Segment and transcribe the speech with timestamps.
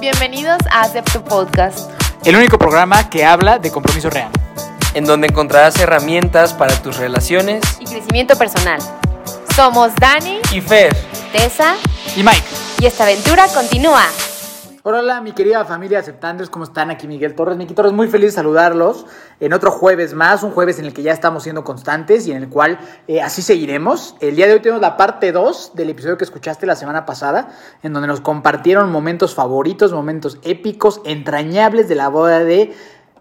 [0.00, 1.90] Bienvenidos a Acepto Podcast.
[2.24, 4.30] El único programa que habla de compromiso real.
[4.94, 8.80] en donde encontrarás herramientas para tus relaciones Y crecimiento personal.
[9.54, 10.96] Somos Dani, y Fer.
[11.32, 11.74] Tessa
[12.16, 12.42] Y Mike.
[12.80, 14.04] y esta aventura continúa.
[14.88, 16.92] Hola, mi querida familia aceptantes, ¿cómo están?
[16.92, 17.56] Aquí Miguel Torres.
[17.56, 19.04] Miki Torres, muy feliz de saludarlos
[19.40, 22.36] en otro jueves más, un jueves en el que ya estamos siendo constantes y en
[22.36, 22.78] el cual
[23.08, 24.14] eh, así seguiremos.
[24.20, 27.48] El día de hoy tenemos la parte 2 del episodio que escuchaste la semana pasada,
[27.82, 32.72] en donde nos compartieron momentos favoritos, momentos épicos, entrañables de la boda de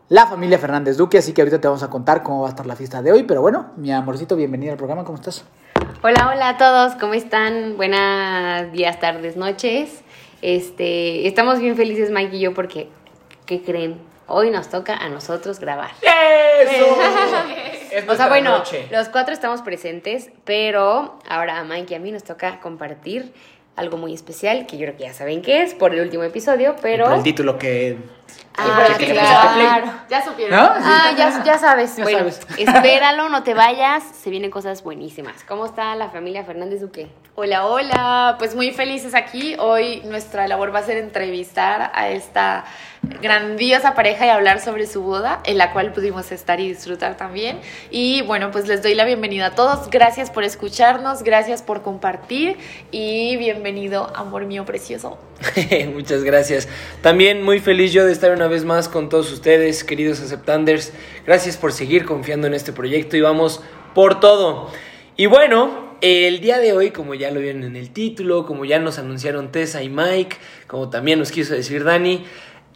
[0.08, 2.68] la familia Fernández Duque, así que ahorita te vamos a contar cómo va a estar
[2.68, 5.44] la fiesta de hoy, pero bueno, mi amorcito, bienvenida al programa, ¿cómo estás?
[6.04, 7.76] Hola, hola a todos, ¿cómo están?
[7.76, 10.05] Buenas días, tardes, noches.
[10.46, 12.88] Este, estamos bien felices Mike y yo porque
[13.48, 13.98] ¿qué creen?
[14.28, 15.90] Hoy nos toca a nosotros grabar.
[17.92, 18.88] Es O sea, bueno, noche.
[18.92, 23.34] los cuatro estamos presentes, pero ahora a Mike y a mí nos toca compartir
[23.76, 26.76] algo muy especial que yo creo que ya saben qué es por el último episodio,
[26.80, 27.98] pero Por el título que...
[28.58, 29.54] Ah, claro.
[29.54, 29.94] play.
[30.10, 30.58] Ya supieron.
[30.58, 30.72] ¿No?
[30.78, 31.96] Ah, ya, ya sabes.
[31.98, 32.40] Ya bueno, sabes.
[32.58, 35.44] espéralo, no te vayas, se vienen cosas buenísimas.
[35.44, 37.10] ¿Cómo está la familia Fernández Duque?
[37.36, 38.36] Hola, hola.
[38.38, 39.56] Pues muy felices aquí.
[39.60, 42.66] Hoy nuestra labor va a ser entrevistar a esta
[43.22, 47.60] grandiosa pareja y hablar sobre su boda, en la cual pudimos estar y disfrutar también.
[47.92, 49.90] Y bueno, pues les doy la bienvenida a todos.
[49.90, 52.58] Gracias por escucharnos, gracias por compartir
[52.92, 55.18] y bienvenido, amor mío precioso.
[55.94, 56.68] Muchas gracias.
[57.02, 60.94] También muy feliz yo de estar una vez más con todos ustedes, queridos aceptanders.
[61.26, 63.62] Gracias por seguir confiando en este proyecto y vamos
[63.94, 64.72] por todo.
[65.18, 68.80] Y bueno, el día de hoy, como ya lo vieron en el título, como ya
[68.80, 72.26] nos anunciaron Tessa y Mike, como también nos quiso decir Dani,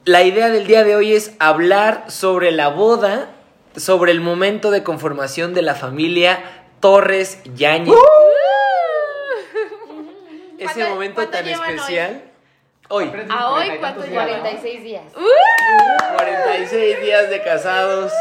[0.09, 3.29] la idea del día de hoy es hablar sobre la boda,
[3.75, 6.43] sobre el momento de conformación de la familia
[6.79, 7.93] Torres Yañez.
[10.57, 11.75] Ese ¿Cuánto- momento tan llevan hoy?
[11.75, 12.23] especial.
[12.89, 13.11] Hoy.
[13.29, 14.27] A hoy, ¿cuánto llevan?
[14.29, 15.03] 46 días.
[16.17, 18.11] 46 días de casados.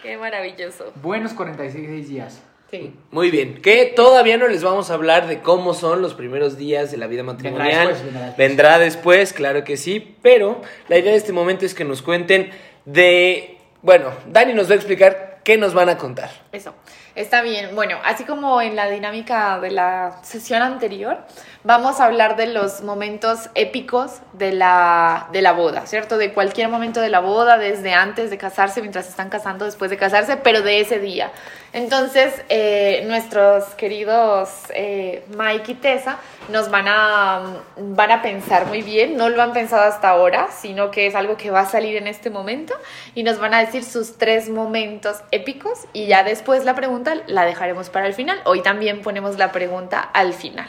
[0.00, 0.92] Qué maravilloso.
[1.02, 2.40] Buenos 46 días.
[2.72, 2.94] Sí.
[3.10, 3.60] Muy bien.
[3.60, 7.06] Que todavía no les vamos a hablar de cómo son los primeros días de la
[7.06, 7.88] vida matrimonial.
[7.88, 8.36] después, vendrá después.
[8.38, 10.16] Vendrá después, claro que sí.
[10.22, 12.50] Pero la idea de este momento es que nos cuenten
[12.86, 13.58] de.
[13.82, 16.30] Bueno, Dani nos va a explicar qué nos van a contar.
[16.50, 16.74] Eso,
[17.14, 17.74] está bien.
[17.74, 21.18] Bueno, así como en la dinámica de la sesión anterior,
[21.64, 26.18] vamos a hablar de los momentos épicos de la, de la boda, ¿cierto?
[26.18, 29.96] De cualquier momento de la boda, desde antes de casarse, mientras están casando, después de
[29.96, 31.30] casarse, pero de ese día.
[31.72, 36.18] Entonces, eh, nuestros queridos eh, Mike y Tessa
[36.50, 40.90] nos van a, van a pensar muy bien, no lo han pensado hasta ahora, sino
[40.90, 42.74] que es algo que va a salir en este momento
[43.14, 47.44] y nos van a decir sus tres momentos épicos y ya después la pregunta la
[47.44, 48.40] dejaremos para el final.
[48.44, 50.68] Hoy también ponemos la pregunta al final.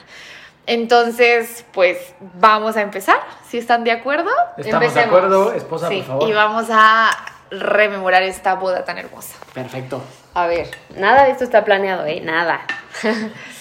[0.65, 3.17] Entonces, pues vamos a empezar,
[3.47, 4.29] si están de acuerdo.
[4.57, 5.07] ¿Estamos de Empecemos.
[5.07, 5.53] acuerdo?
[5.53, 6.29] Esposa, Sí, por favor.
[6.29, 7.09] Y vamos a
[7.51, 9.35] rememorar esta boda tan hermosa.
[9.53, 10.01] Perfecto.
[10.33, 12.21] A ver, nada de esto está planeado, ¿eh?
[12.21, 12.61] Nada.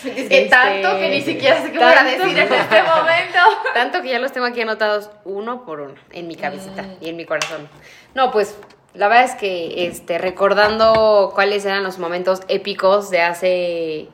[0.05, 3.39] Es que tanto que ni siquiera sé qué voy a decir en este momento.
[3.75, 6.97] Tanto que ya los tengo aquí anotados uno por uno en mi cabecita Mm.
[7.01, 7.69] y en mi corazón.
[8.15, 8.57] No, pues
[8.95, 14.09] la verdad es que este, recordando cuáles eran los momentos épicos de hace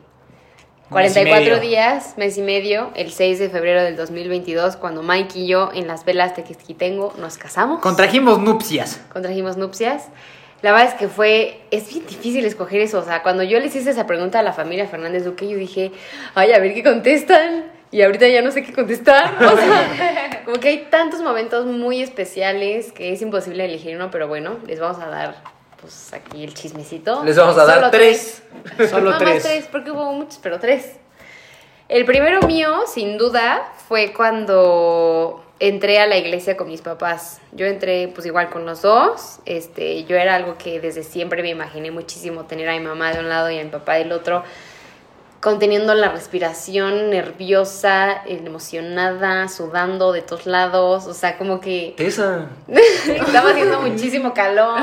[0.90, 1.60] 44 medio.
[1.60, 5.86] días, mes y medio, el 6 de febrero del 2022, cuando Mike y yo en
[5.86, 7.80] las velas de Tequisquitengo nos casamos.
[7.80, 9.00] Contrajimos nupcias.
[9.12, 10.08] contrajimos nupcias.
[10.62, 12.98] La verdad es que fue, es bien difícil escoger eso.
[12.98, 15.92] O sea, cuando yo les hice esa pregunta a la familia Fernández Duque, yo dije,
[16.34, 17.77] ay, a ver qué contestan.
[17.90, 19.34] Y ahorita ya no sé qué contestar.
[19.40, 24.28] O sea, como que hay tantos momentos muy especiales que es imposible elegir uno, pero
[24.28, 25.36] bueno, les vamos a dar,
[25.80, 27.24] pues aquí el chismecito.
[27.24, 28.42] Les vamos a dar Solo tres.
[28.90, 29.34] Solo Nada tres.
[29.34, 30.96] más tres, porque hubo muchos, pero tres.
[31.88, 37.40] El primero mío, sin duda, fue cuando entré a la iglesia con mis papás.
[37.52, 39.40] Yo entré pues igual con los dos.
[39.46, 43.20] Este, yo era algo que desde siempre me imaginé muchísimo tener a mi mamá de
[43.20, 44.44] un lado y a mi papá del otro
[45.40, 52.46] conteniendo la respiración nerviosa, emocionada, sudando de todos lados, o sea, como que Tessa.
[52.68, 54.80] estaba haciendo muchísimo calor.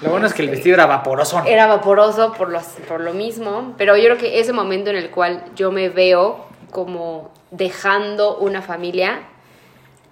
[0.00, 1.42] Lo bueno es que el vestido era vaporoso.
[1.46, 5.10] Era vaporoso por lo, por lo mismo, pero yo creo que ese momento en el
[5.10, 9.20] cual yo me veo como dejando una familia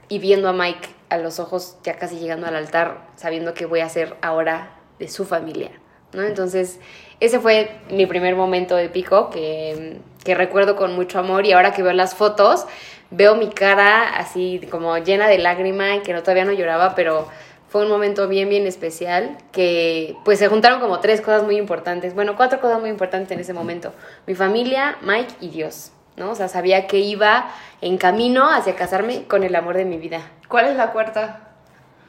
[0.09, 3.81] y viendo a Mike a los ojos ya casi llegando al altar, sabiendo que voy
[3.81, 5.73] a ser ahora de su familia,
[6.13, 6.23] ¿no?
[6.23, 6.79] Entonces,
[7.21, 11.83] ese fue mi primer momento épico que, que recuerdo con mucho amor y ahora que
[11.83, 12.67] veo las fotos,
[13.11, 17.29] veo mi cara así como llena de lágrima que no, todavía no lloraba, pero
[17.69, 22.15] fue un momento bien, bien especial que pues se juntaron como tres cosas muy importantes,
[22.15, 23.93] bueno, cuatro cosas muy importantes en ese momento.
[24.27, 25.93] Mi familia, Mike y Dios.
[26.17, 26.31] ¿no?
[26.31, 27.51] O sea, sabía que iba
[27.81, 30.21] en camino hacia casarme con el amor de mi vida.
[30.49, 31.50] ¿Cuál es la cuarta?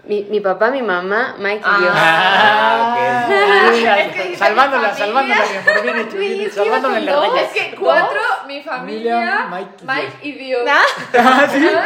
[0.03, 1.89] Mi, mi papá, mi mamá, Mike y yo.
[1.93, 3.27] Ah,
[3.71, 5.05] Es mira, que dijiste salvándola, familia.
[5.05, 7.41] salvándola, bien, por bien hecho, bien hecho, salvándola en la No, raya.
[7.43, 10.61] es que cuatro, mi familia, Mike Mike, y y Dios.
[10.67, 11.67] Ah, ¿sí?
[11.67, 11.85] Ajá.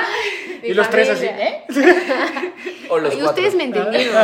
[0.62, 1.50] Mi Y los tres así, familia.
[1.50, 1.66] ¿eh?
[2.90, 3.30] O los Y cuatro.
[3.32, 4.16] ustedes me entendieron.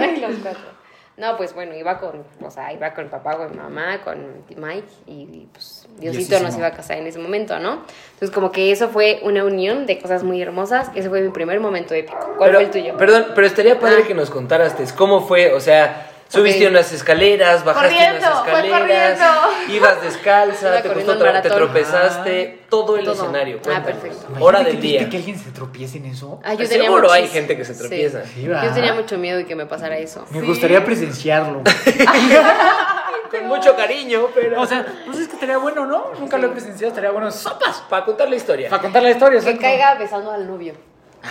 [0.00, 0.76] Ay, los cuatro.
[1.16, 5.12] No, pues bueno, iba con, o sea, iba con papá, con mamá, con Mike y,
[5.22, 6.48] y, pues Diosito Diosísimo.
[6.48, 7.82] nos iba a casar en ese momento, ¿no?
[8.14, 10.90] Entonces como que eso fue una unión de cosas muy hermosas.
[10.94, 12.18] Ese fue mi primer momento épico.
[12.38, 12.96] ¿Cuál Pero- fue el tuyo?
[12.96, 14.06] Perdón, pero estaría padre Ah.
[14.06, 15.52] que nos contaras, ¿cómo fue?
[15.52, 16.70] O sea, subiste Ok.
[16.72, 19.20] unas escaleras, bajaste Corriendo, unas escaleras,
[19.68, 23.14] ibas descalza, te, costó te tropezaste, todo el Todo.
[23.14, 23.58] escenario.
[23.60, 24.00] Ah, cuéntanos.
[24.02, 24.26] perfecto.
[24.44, 25.08] Hora del día.
[25.08, 26.40] que alguien se tropiece en eso.
[26.44, 27.78] Ah, yo Seguro tenía hay muchis- gente que se sí.
[27.80, 28.22] tropieza.
[28.34, 28.64] Sí, va.
[28.64, 30.26] Yo tenía mucho miedo de que me pasara eso.
[30.30, 30.46] Me Sí.
[30.46, 31.62] gustaría presenciarlo.
[33.38, 34.60] Con mucho cariño, pero...
[34.60, 36.12] o sea, pues es que estaría bueno, ¿no?
[36.18, 37.30] Nunca lo he presenciado, estaría bueno.
[37.30, 37.82] ¡Sopas!
[37.88, 38.68] para contar la historia.
[38.68, 39.62] Para contar la historia, Que exacto.
[39.62, 40.74] caiga besando al novio.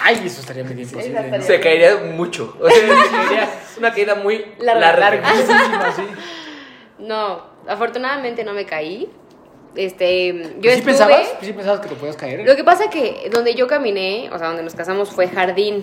[0.03, 1.41] Ay, eso estaría medio imposible.
[1.41, 2.57] Se caería mucho.
[2.61, 4.93] O sea, se caería una caída muy Larga.
[4.97, 5.21] larga.
[5.21, 6.03] Larguísima, sí.
[6.99, 9.09] No, afortunadamente no me caí.
[9.75, 10.81] Este, yo ¿Sí estuve...
[10.85, 11.33] pensabas?
[11.41, 12.45] ¿Sí pensabas que te podías caer?
[12.47, 15.81] Lo que pasa que donde yo caminé, o sea, donde nos casamos fue jardín.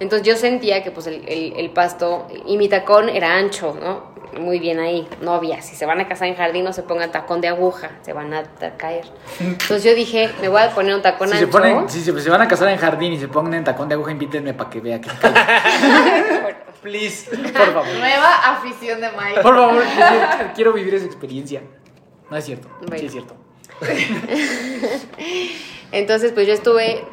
[0.00, 4.16] Entonces yo sentía que pues el, el- el pasto y mi tacón era ancho, ¿no?
[4.38, 5.62] Muy bien ahí, novia.
[5.62, 8.34] Si se van a casar en jardín no se pongan tacón de aguja, se van
[8.34, 8.42] a
[8.76, 9.06] caer.
[9.40, 11.46] Entonces yo dije, me voy a poner un tacón Si ancho.
[11.46, 13.88] se, ponen, si se, se van a casar en jardín y se ponen en tacón
[13.88, 15.08] de aguja, invítenme para que vea que.
[16.82, 17.28] Please.
[17.36, 17.86] Por favor.
[17.98, 19.40] Nueva afición de Mike.
[19.40, 21.62] Por favor, quiero, quiero vivir esa experiencia.
[22.30, 22.68] No es cierto.
[22.80, 22.98] Bueno.
[22.98, 23.34] Sí es cierto.
[25.92, 27.04] Entonces, pues yo estuve,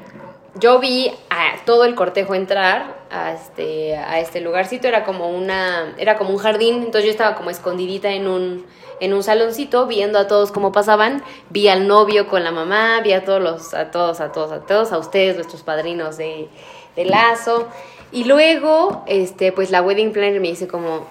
[0.55, 5.95] yo vi a todo el cortejo entrar a este, a este lugarcito, era como una,
[5.97, 8.65] era como un jardín, entonces yo estaba como escondidita en un,
[8.99, 13.13] en un saloncito viendo a todos cómo pasaban, vi al novio con la mamá, vi
[13.13, 16.49] a todos los, a todos, a todos, a todos, a ustedes, nuestros padrinos de,
[16.97, 17.69] de lazo,
[18.11, 21.05] y luego, este, pues la wedding planner me dice como,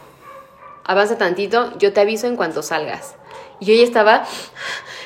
[0.85, 3.17] avanza tantito, yo te aviso en cuanto salgas.
[3.61, 4.25] Y yo ya estaba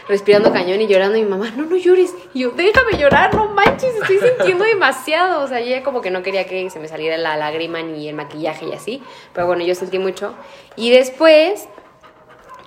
[0.08, 2.14] respirando cañón y llorando y mi mamá, no, no llores.
[2.34, 5.42] Y yo, déjame llorar, no manches, estoy sintiendo demasiado.
[5.42, 8.14] O sea, ella como que no quería que se me saliera la lágrima ni el
[8.14, 9.02] maquillaje y así.
[9.34, 10.34] Pero bueno, yo sentí mucho.
[10.76, 11.68] Y después,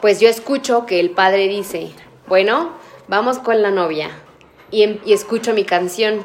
[0.02, 1.92] pues yo escucho que el padre dice,
[2.28, 2.74] bueno,
[3.08, 4.10] vamos con la novia.
[4.70, 6.24] Y, em- y escucho mi canción.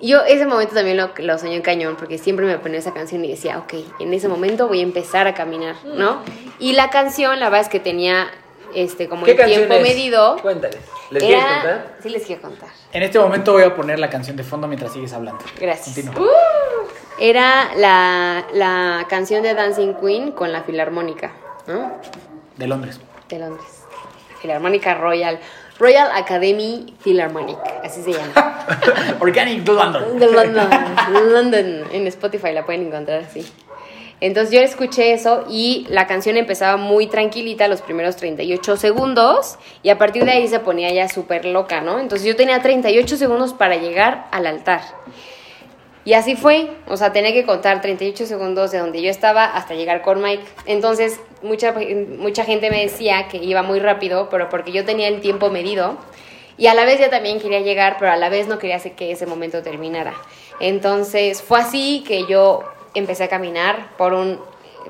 [0.00, 3.24] Yo ese momento también lo, lo soñé en cañón, porque siempre me ponía esa canción
[3.24, 6.22] y decía, ok, en ese momento voy a empezar a caminar, ¿no?
[6.60, 8.28] Y la canción, la verdad es que tenía
[8.74, 9.82] este como ¿Qué el tiempo es?
[9.82, 10.36] medido.
[10.42, 10.80] Cuéntales.
[11.10, 11.96] ¿Les Era- quieres contar?
[12.02, 12.68] Sí, les quiero contar.
[12.92, 15.42] En este momento voy a poner la canción de fondo mientras sigues hablando.
[15.58, 15.94] Gracias.
[16.06, 16.28] Continúa.
[17.20, 21.32] Era la, la canción de Dancing Queen con la Filarmónica,
[21.66, 21.92] ¿no?
[22.56, 23.00] De Londres.
[23.28, 23.66] De Londres.
[24.40, 25.40] Filarmónica Royal.
[25.80, 28.66] Royal Academy Philharmonic, así se llama.
[29.20, 30.18] Organic de London.
[30.18, 30.68] De London,
[31.32, 31.84] London.
[31.92, 33.50] En Spotify la pueden encontrar así.
[34.20, 39.90] Entonces yo escuché eso y la canción empezaba muy tranquilita los primeros 38 segundos y
[39.90, 42.00] a partir de ahí se ponía ya súper loca, ¿no?
[42.00, 44.80] Entonces yo tenía 38 segundos para llegar al altar.
[46.04, 49.74] Y así fue, o sea, tenía que contar 38 segundos de donde yo estaba hasta
[49.74, 50.42] llegar con Mike.
[50.64, 51.74] Entonces, mucha,
[52.18, 55.98] mucha gente me decía que iba muy rápido, pero porque yo tenía el tiempo medido.
[56.56, 59.12] Y a la vez yo también quería llegar, pero a la vez no quería que
[59.12, 60.14] ese momento terminara.
[60.60, 62.64] Entonces, fue así que yo
[62.94, 64.40] empecé a caminar por un,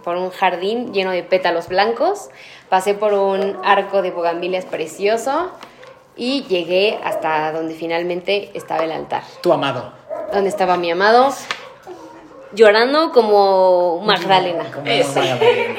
[0.04, 2.28] por un jardín lleno de pétalos blancos.
[2.68, 5.50] Pasé por un arco de bugambilias precioso
[6.16, 9.92] y llegué hasta donde finalmente estaba el altar Tu amado.
[10.32, 11.32] donde estaba mi amado,
[12.52, 14.64] llorando como Magdalena.
[14.72, 15.74] Como Magdalena.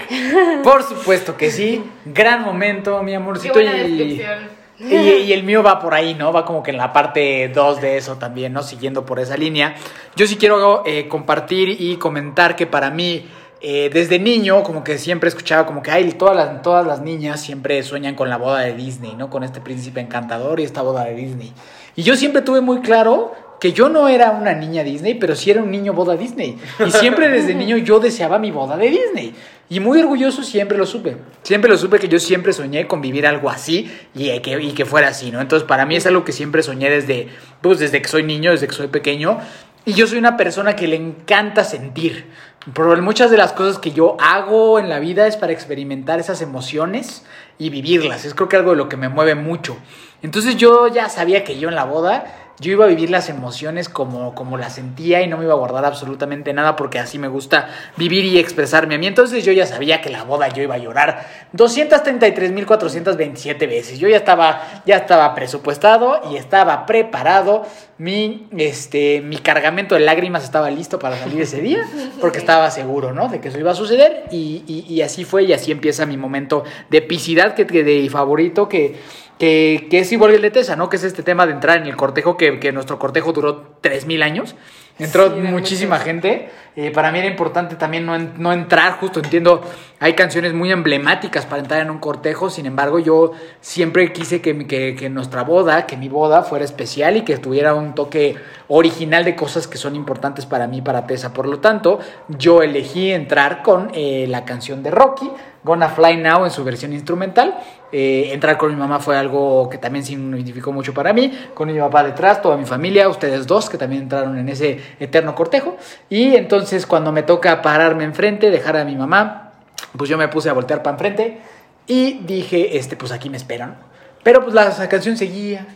[0.64, 1.84] Por supuesto que sí.
[2.06, 3.54] Gran momento, mi Qué amorcito.
[3.54, 4.59] buena y, descripción.
[4.80, 6.32] Y, y el mío va por ahí, ¿no?
[6.32, 8.64] Va como que en la parte 2 de eso también, ¿no?
[8.64, 9.76] Siguiendo por esa línea.
[10.16, 13.28] Yo sí quiero eh, compartir y comentar que para mí,
[13.62, 17.42] eh, desde niño, como que siempre escuchaba como que, ay, todas las, todas las niñas
[17.42, 19.30] siempre sueñan con la boda de Disney, ¿no?
[19.30, 21.54] Con este príncipe encantador y esta boda de Disney.
[21.96, 25.52] Y yo siempre tuve muy claro que yo no era una niña Disney, pero sí
[25.52, 26.58] era un niño boda Disney.
[26.86, 29.36] Y siempre desde niño yo deseaba mi boda de Disney.
[29.72, 31.18] Y muy orgulloso siempre lo supe.
[31.44, 34.86] Siempre lo supe que yo siempre soñé con vivir algo así y que, y que
[34.86, 35.40] fuera así, ¿no?
[35.40, 37.28] Entonces para mí es algo que siempre soñé desde,
[37.62, 39.40] pues, desde que soy niño, desde que soy pequeño.
[39.86, 42.26] Y yo soy una persona que le encanta sentir.
[42.74, 46.42] Pero muchas de las cosas que yo hago en la vida es para experimentar esas
[46.42, 47.24] emociones
[47.58, 48.26] y vivirlas.
[48.26, 49.78] Es creo que algo de lo que me mueve mucho.
[50.22, 53.88] Entonces yo ya sabía que yo en la boda yo iba a vivir las emociones
[53.88, 57.30] como, como las sentía y no me iba a guardar absolutamente nada porque así me
[57.30, 59.08] gusta vivir y expresarme a mí.
[59.08, 61.26] Entonces yo ya sabía que la boda yo iba a llorar
[61.56, 63.98] 233.427 veces.
[64.00, 67.66] Yo ya estaba, ya estaba presupuestado y estaba preparado.
[68.00, 71.86] Mi, este, mi cargamento de lágrimas estaba listo para salir ese día
[72.22, 73.28] porque estaba seguro, ¿no?
[73.28, 76.16] De que eso iba a suceder y, y- y así fue y así empieza mi
[76.16, 78.96] momento de epicidad que, que de favorito que
[79.38, 80.90] que, que es igual que el de Tessa, ¿no?
[80.90, 84.22] Que es este tema de entrar en el cortejo, que, que nuestro cortejo duró 3.000
[84.22, 84.54] años.
[84.98, 86.50] Entró Sí, muchísima gente.
[86.76, 89.62] Eh, para mí era importante también no, no entrar, justo entiendo,
[90.02, 95.10] hay canciones muy emblemáticas para entrar en un cortejo, sin embargo yo siempre quise que,
[95.10, 98.38] nuestra boda, que mi boda fuera especial y que tuviera un toque
[98.70, 101.34] original de cosas que son importantes para mí, para Tessa.
[101.34, 105.30] Por lo tanto, yo elegí entrar con eh, la canción de Rocky,
[105.66, 107.60] Gonna Fly Now en su versión instrumental.
[107.92, 111.78] Eh, entrar con mi mamá fue algo que también significó mucho para mí, con mi
[111.78, 115.76] papá detrás, toda mi familia, ustedes dos que también entraron en ese eterno cortejo.
[116.10, 119.49] Y entonces cuando me toca pararme enfrente, dejar a mi mamá,
[119.98, 121.40] pues yo me puse a voltear para enfrente
[121.88, 123.78] y dije, este, pues aquí me esperan.
[124.24, 125.68] Pero pues la canción seguía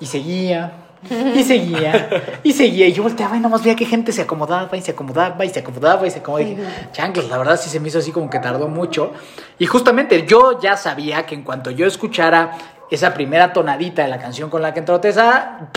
[0.00, 0.72] y seguía
[1.08, 2.10] y seguía
[2.42, 5.44] y seguía y yo volteaba y nomás veía que gente se acomodaba y se acomodaba
[5.44, 7.98] y se acomodaba y se acomodaba y dije, chanclas, la verdad sí se me hizo
[7.98, 9.12] así como que tardó mucho
[9.58, 12.52] y justamente yo ya sabía que en cuanto yo escuchara
[12.90, 15.70] esa primera tonadita de la canción con la que entró Tessa,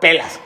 [0.00, 0.40] pelas.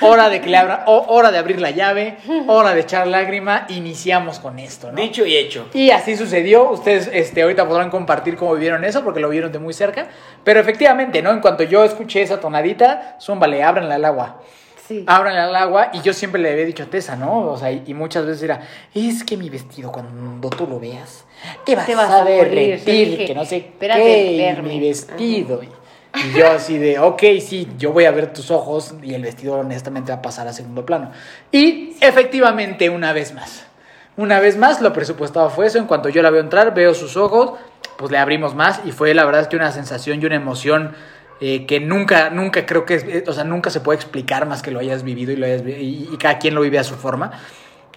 [0.00, 2.16] Hora de que le abra, o- hora de abrir la llave,
[2.46, 5.00] hora de echar lágrima, iniciamos con esto, ¿no?
[5.00, 5.66] Dicho y hecho.
[5.74, 6.70] Y así sucedió.
[6.70, 10.08] Ustedes este, ahorita podrán compartir cómo vivieron eso, porque lo vieron de muy cerca.
[10.44, 11.30] Pero efectivamente, ¿no?
[11.30, 14.40] En cuanto yo escuché esa tonadita, zúmbale, ábranle al agua.
[14.86, 15.04] Sí.
[15.06, 15.90] Ábranle al agua.
[15.92, 17.40] Y yo siempre le había dicho a Tessa, ¿no?
[17.50, 18.60] O sea, y, y muchas veces era,
[18.94, 21.26] es que mi vestido, cuando tú lo veas,
[21.66, 22.36] te vas, Te vas a a morir".
[22.38, 24.68] Yo derretir, dije, que no sé "Espérate, qué, y verme".
[24.70, 25.62] mi vestido.
[25.62, 25.68] Y,
[26.14, 29.54] y yo así de, ok, sí, yo voy a ver tus ojos y el vestido
[29.54, 31.12] honestamente va a pasar a segundo plano.
[31.52, 33.66] Y efectivamente, una vez más.
[34.16, 35.78] Una vez más, lo presupuestado fue eso.
[35.78, 37.52] En cuanto yo la veo entrar, veo sus ojos,
[37.96, 38.80] pues le abrimos más.
[38.84, 40.92] Y fue la verdad es que una sensación y una emoción
[41.40, 44.72] eh, que nunca, nunca creo que, eh, o sea, nunca se puede explicar más que
[44.72, 47.32] lo hayas vivido y, lo hayas, y, y cada quien lo vive a su forma.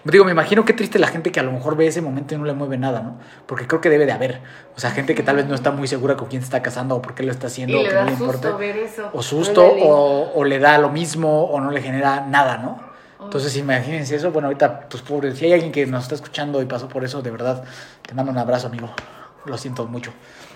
[0.04, 2.38] Digo, me imagino qué triste la gente que a lo mejor ve ese momento y
[2.38, 3.18] no le mueve nada, ¿no?
[3.46, 4.40] Porque creo que debe de haber.
[4.76, 6.96] O sea, gente que tal vez no está muy segura con quién se está casando
[6.96, 7.76] o por qué lo está haciendo.
[7.76, 9.10] Y o que da no le susto importa ver eso.
[9.12, 12.92] o susto o le da lo mismo o no le genera nada, ¿no?
[13.24, 14.30] Entonces imagínense eso.
[14.30, 17.22] Bueno, ahorita, pues pobre, si hay alguien que nos está escuchando y pasó por eso,
[17.22, 17.64] de verdad,
[18.06, 18.90] te mando un abrazo, amigo.
[19.44, 20.12] Lo siento mucho.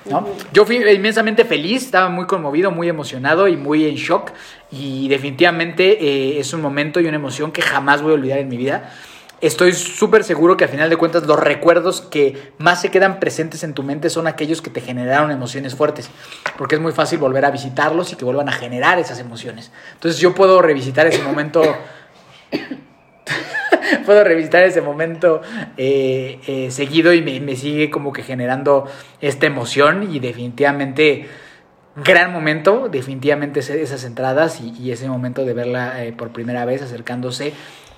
[0.08, 0.28] ¿no?
[0.52, 4.30] Yo fui inmensamente feliz, estaba muy conmovido, muy emocionado y muy en shock.
[4.70, 8.48] Y definitivamente eh, es un momento y una emoción que jamás voy a olvidar en
[8.48, 8.92] mi vida.
[9.42, 13.64] Estoy súper seguro que a final de cuentas los recuerdos que más se quedan presentes
[13.64, 16.08] en tu mente son aquellos que te generaron emociones fuertes,
[16.56, 19.72] porque es muy fácil volver a visitarlos y que vuelvan a generar esas emociones.
[19.92, 21.62] Entonces yo puedo revisitar ese momento,
[24.06, 25.42] puedo revisitar ese momento
[25.76, 28.88] eh, eh, seguido y me, sigue como que generando
[29.20, 31.28] esta emoción y definitivamente
[31.94, 36.80] gran momento, definitivamente esas entradas y, y ese momento de verla eh, por primera vez
[36.80, 37.52] acercándose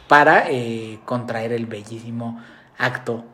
[0.09, 2.43] para eh, contraer el bellísimo
[2.79, 3.25] acto,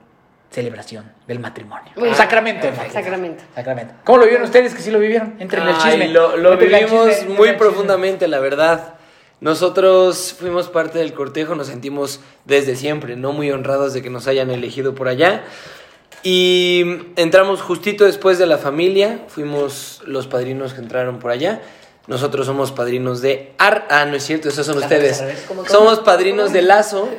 [0.51, 1.93] celebración del matrimonio.
[1.97, 2.15] Bien.
[2.15, 2.67] Sacramento.
[2.67, 2.93] matrimonio.
[2.93, 3.45] Sacramento.
[3.55, 3.95] Sacramento.
[4.05, 5.37] ¿Cómo lo vieron ustedes que sí lo vivieron?
[5.39, 6.09] Entre en el chisme.
[6.09, 8.95] lo vivimos chisme, muy profundamente, la verdad.
[9.41, 14.27] Nosotros fuimos parte del cortejo, nos sentimos desde siempre, no muy honrados de que nos
[14.27, 15.45] hayan elegido por allá.
[16.23, 21.61] Y entramos justito después de la familia, fuimos los padrinos que entraron por allá.
[22.07, 23.87] Nosotros somos padrinos de Ar.
[23.91, 25.23] Ah, no es cierto, esos son ustedes.
[25.49, 25.71] ¿Cómo, cómo?
[25.71, 27.09] Somos padrinos de Lazo,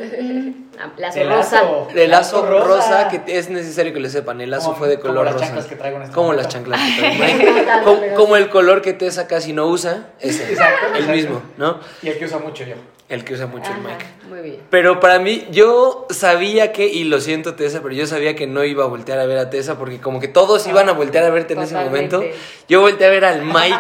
[0.78, 1.62] Ah, Lazo De rosa.
[1.64, 1.88] lazo.
[1.94, 3.06] de Lazo Lazo rosa.
[3.06, 4.42] rosa, que es necesario que lo sepan.
[4.42, 5.46] El lazo Como- fue de como color las rosa.
[5.46, 6.44] chanclas que traigo en este Como momento.
[6.44, 7.24] las chanclas que traigo.
[7.24, 7.82] Mike.
[7.86, 10.44] como, como el color que Tessa casi no usa, ese.
[10.52, 11.12] Exacto, el exacto.
[11.14, 11.80] mismo, ¿no?
[12.04, 12.76] Y el que usa mucho yo.
[13.08, 14.06] El que usa mucho el Mike.
[14.28, 14.58] Muy bien.
[14.70, 18.64] Pero para mí, yo sabía que, y lo siento Tessa, pero yo sabía que no
[18.66, 21.30] iba a voltear a ver a Tessa porque como que todos iban a voltear a
[21.30, 22.22] verte en ese momento.
[22.68, 23.78] Yo volteé a ver al Mike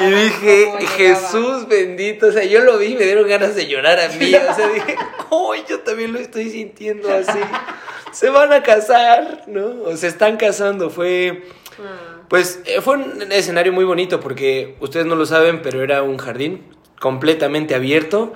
[0.00, 0.72] y dije.
[0.96, 4.34] Jesús bendito, o sea, yo lo vi y me dieron ganas de llorar a mí.
[4.34, 4.96] O sea, dije,
[5.30, 7.38] ¡ay, yo también lo estoy sintiendo así!
[8.12, 9.84] Se van a casar, ¿no?
[9.84, 11.44] O se están casando, fue...
[11.78, 12.22] Ah.
[12.28, 16.16] Pues eh, fue un escenario muy bonito porque ustedes no lo saben, pero era un
[16.16, 16.62] jardín
[17.00, 18.32] completamente abierto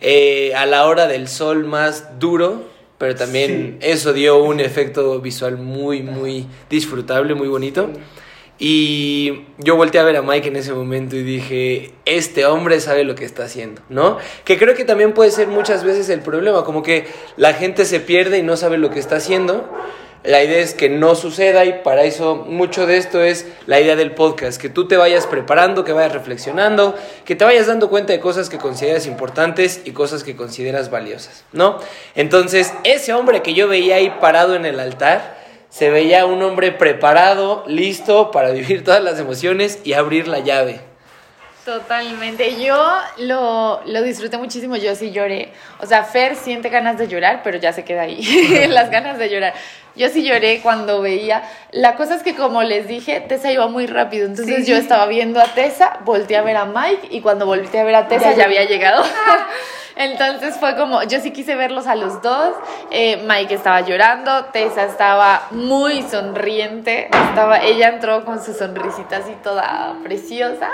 [0.00, 2.64] eh, a la hora del sol más duro,
[2.98, 7.90] pero también eso dio un efecto visual muy, muy disfrutable, muy bonito.
[8.58, 13.02] Y yo volteé a ver a Mike en ese momento y dije, este hombre sabe
[13.02, 14.18] lo que está haciendo, ¿no?
[14.44, 17.06] Que creo que también puede ser muchas veces el problema, como que
[17.36, 19.68] la gente se pierde y no sabe lo que está haciendo.
[20.22, 23.94] La idea es que no suceda y para eso mucho de esto es la idea
[23.94, 26.94] del podcast, que tú te vayas preparando, que vayas reflexionando,
[27.26, 31.44] que te vayas dando cuenta de cosas que consideras importantes y cosas que consideras valiosas,
[31.52, 31.78] ¿no?
[32.14, 35.43] Entonces, ese hombre que yo veía ahí parado en el altar,
[35.74, 40.80] se veía un hombre preparado, listo para vivir todas las emociones y abrir la llave.
[41.64, 42.62] Totalmente.
[42.62, 42.80] Yo
[43.18, 45.52] lo, lo disfruté muchísimo, yo sí lloré.
[45.80, 48.22] O sea, Fer siente ganas de llorar, pero ya se queda ahí,
[48.68, 49.54] las ganas de llorar.
[49.96, 51.42] Yo sí lloré cuando veía.
[51.70, 54.26] La cosa es que como les dije, Tessa iba muy rápido.
[54.26, 57.84] Entonces yo estaba viendo a Tessa, volteé a ver a Mike y cuando volteé a
[57.84, 59.04] ver a Tessa ya había llegado.
[59.96, 62.54] Entonces fue como, yo sí quise verlos a los dos.
[62.90, 67.08] Eh, Mike estaba llorando, Tessa estaba muy sonriente.
[67.28, 70.70] Estaba, ella entró con su sonrisita así toda preciosa.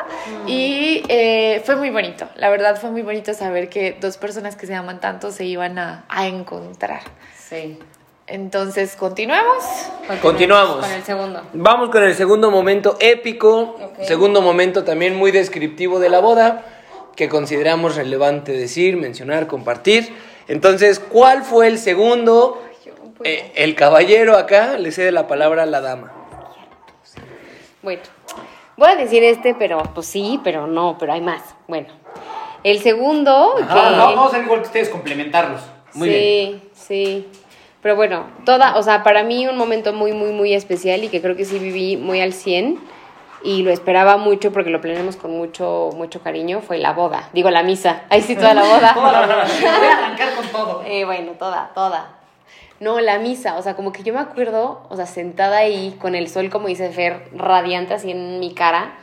[0.47, 2.29] Y eh, fue muy bonito.
[2.37, 5.79] La verdad fue muy bonito saber que dos personas que se aman tanto se iban
[5.79, 7.03] a, a encontrar.
[7.37, 7.79] Sí.
[8.31, 9.65] Entonces, ¿continuemos?
[10.23, 10.77] Continuamos.
[10.87, 11.43] Con el segundo.
[11.53, 16.65] Vamos con el segundo momento épico, segundo momento también muy descriptivo de la boda,
[17.17, 20.15] que consideramos relevante decir, mencionar, compartir.
[20.47, 22.63] Entonces, ¿cuál fue el segundo?
[23.25, 26.13] Eh, el caballero acá le cede la palabra a la dama.
[27.83, 28.03] Bueno,
[28.77, 31.43] voy a decir este, pero pues sí, pero no, pero hay más.
[31.67, 31.89] Bueno,
[32.63, 33.55] el segundo.
[33.57, 35.63] que- no, vamos a ser igual que ustedes, complementarlos.
[35.95, 36.63] Muy sí, bien.
[36.75, 37.29] sí.
[37.83, 41.23] Pero bueno, toda, o sea, para mí un momento muy, muy, muy especial y que
[41.23, 42.79] creo que sí viví muy al 100
[43.43, 47.31] y lo esperaba mucho porque lo planeamos con mucho, mucho cariño, fue la boda.
[47.33, 48.03] Digo, la misa.
[48.11, 48.93] Ahí sí, toda la boda.
[48.95, 49.49] Toda la verdad.
[49.79, 50.83] Voy a arrancar con todo.
[50.87, 52.17] Eh, bueno, toda, toda.
[52.81, 56.15] No, la misa, o sea, como que yo me acuerdo, o sea, sentada ahí con
[56.15, 58.95] el sol, como dice Fer, radiante así en mi cara,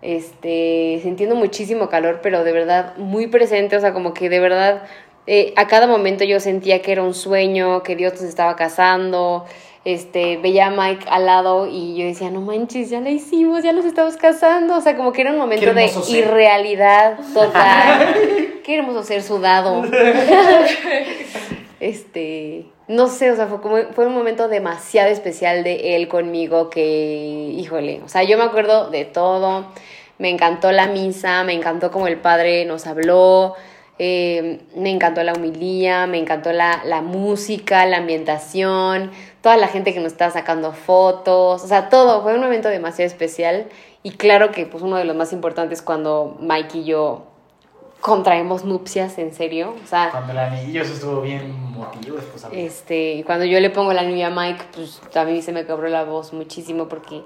[0.00, 4.84] este, sintiendo muchísimo calor, pero de verdad muy presente, o sea, como que de verdad
[5.26, 9.44] eh, a cada momento yo sentía que era un sueño, que Dios nos estaba casando,
[9.84, 13.72] este, veía a Mike al lado y yo decía, no manches, ya la hicimos, ya
[13.72, 16.24] nos estamos casando, o sea, como que era un momento de ser.
[16.24, 18.14] irrealidad total.
[18.64, 19.84] Qué hermoso ser sudado.
[21.80, 26.70] este, no sé, o sea, fue, como, fue un momento demasiado especial de él conmigo
[26.70, 29.66] que, híjole, o sea, yo me acuerdo de todo,
[30.18, 33.54] me encantó la misa, me encantó como el padre nos habló,
[33.98, 39.94] eh, me encantó la humilía, me encantó la, la música, la ambientación, toda la gente
[39.94, 43.66] que nos estaba sacando fotos, o sea, todo, fue un momento demasiado especial
[44.02, 47.26] y claro que pues uno de los más importantes cuando Mike y yo
[48.00, 52.46] contraemos nupcias, en serio, o sea, Cuando el anillo eso estuvo bien motivo después.
[52.52, 55.88] este, cuando yo le pongo la anillo a Mike, pues a mí se me quebró
[55.88, 57.22] la voz muchísimo porque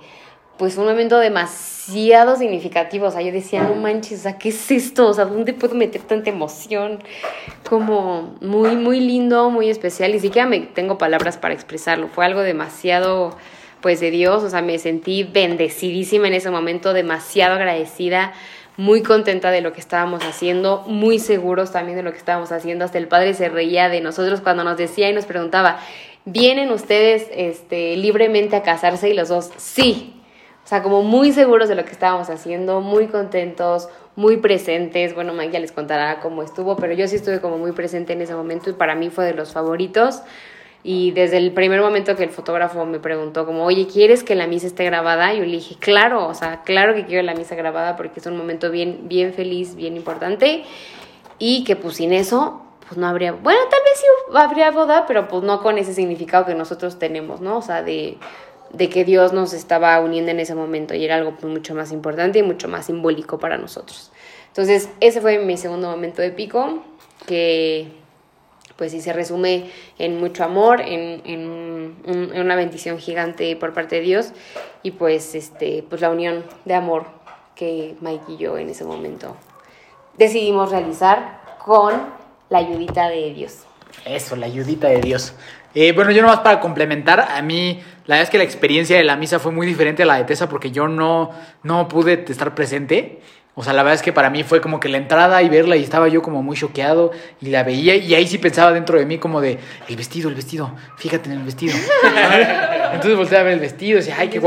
[0.58, 5.06] pues un momento demasiado significativo, o sea, yo decía, no manches, sea, ¿qué es esto?
[5.08, 6.98] O sea, ¿dónde puedo meter tanta emoción?
[7.68, 12.40] Como muy, muy lindo, muy especial, y siquiera me tengo palabras para expresarlo, fue algo
[12.40, 13.36] demasiado,
[13.80, 18.32] pues, de Dios, o sea, me sentí bendecidísima en ese momento, demasiado agradecida,
[18.76, 22.84] muy contenta de lo que estábamos haciendo, muy seguros también de lo que estábamos haciendo.
[22.84, 25.80] Hasta el padre se reía de nosotros cuando nos decía y nos preguntaba,
[26.24, 29.08] ¿vienen ustedes este, libremente a casarse?
[29.08, 30.17] Y los dos, sí.
[30.68, 35.14] O sea, como muy seguros de lo que estábamos haciendo, muy contentos, muy presentes.
[35.14, 38.20] Bueno, Mike ya les contará cómo estuvo, pero yo sí estuve como muy presente en
[38.20, 40.20] ese momento y para mí fue de los favoritos.
[40.82, 44.46] Y desde el primer momento que el fotógrafo me preguntó como, oye, ¿quieres que la
[44.46, 45.32] misa esté grabada?
[45.32, 48.36] Yo le dije, claro, o sea, claro que quiero la misa grabada porque es un
[48.36, 50.64] momento bien, bien feliz, bien importante.
[51.38, 55.28] Y que pues sin eso, pues no habría, bueno, tal vez sí habría boda, pero
[55.28, 57.56] pues no con ese significado que nosotros tenemos, ¿no?
[57.56, 58.18] O sea, de,
[58.72, 61.92] de que Dios nos estaba uniendo en ese momento y era algo pues, mucho más
[61.92, 64.10] importante y mucho más simbólico para nosotros.
[64.48, 66.82] Entonces, ese fue mi segundo momento épico,
[67.26, 67.88] que
[68.76, 74.02] pues sí se resume en mucho amor, en, en una bendición gigante por parte de
[74.02, 74.32] Dios
[74.82, 77.06] y pues este pues la unión de amor
[77.56, 79.36] que Mike y yo en ese momento
[80.16, 81.94] decidimos realizar con
[82.50, 83.64] la ayudita de Dios.
[84.04, 85.34] Eso, la ayudita de Dios.
[85.74, 89.04] Eh, bueno, yo nomás para complementar, a mí la verdad es que la experiencia de
[89.04, 91.30] la misa fue muy diferente a la de Tessa porque yo no,
[91.62, 93.20] no pude estar presente.
[93.54, 95.76] O sea, la verdad es que para mí fue como que la entrada y verla
[95.76, 99.04] y estaba yo como muy choqueado y la veía y ahí sí pensaba dentro de
[99.04, 101.74] mí como de el vestido, el vestido, fíjate en el vestido.
[102.94, 104.40] Entonces volteé a ver el vestido y decía, ay, qué,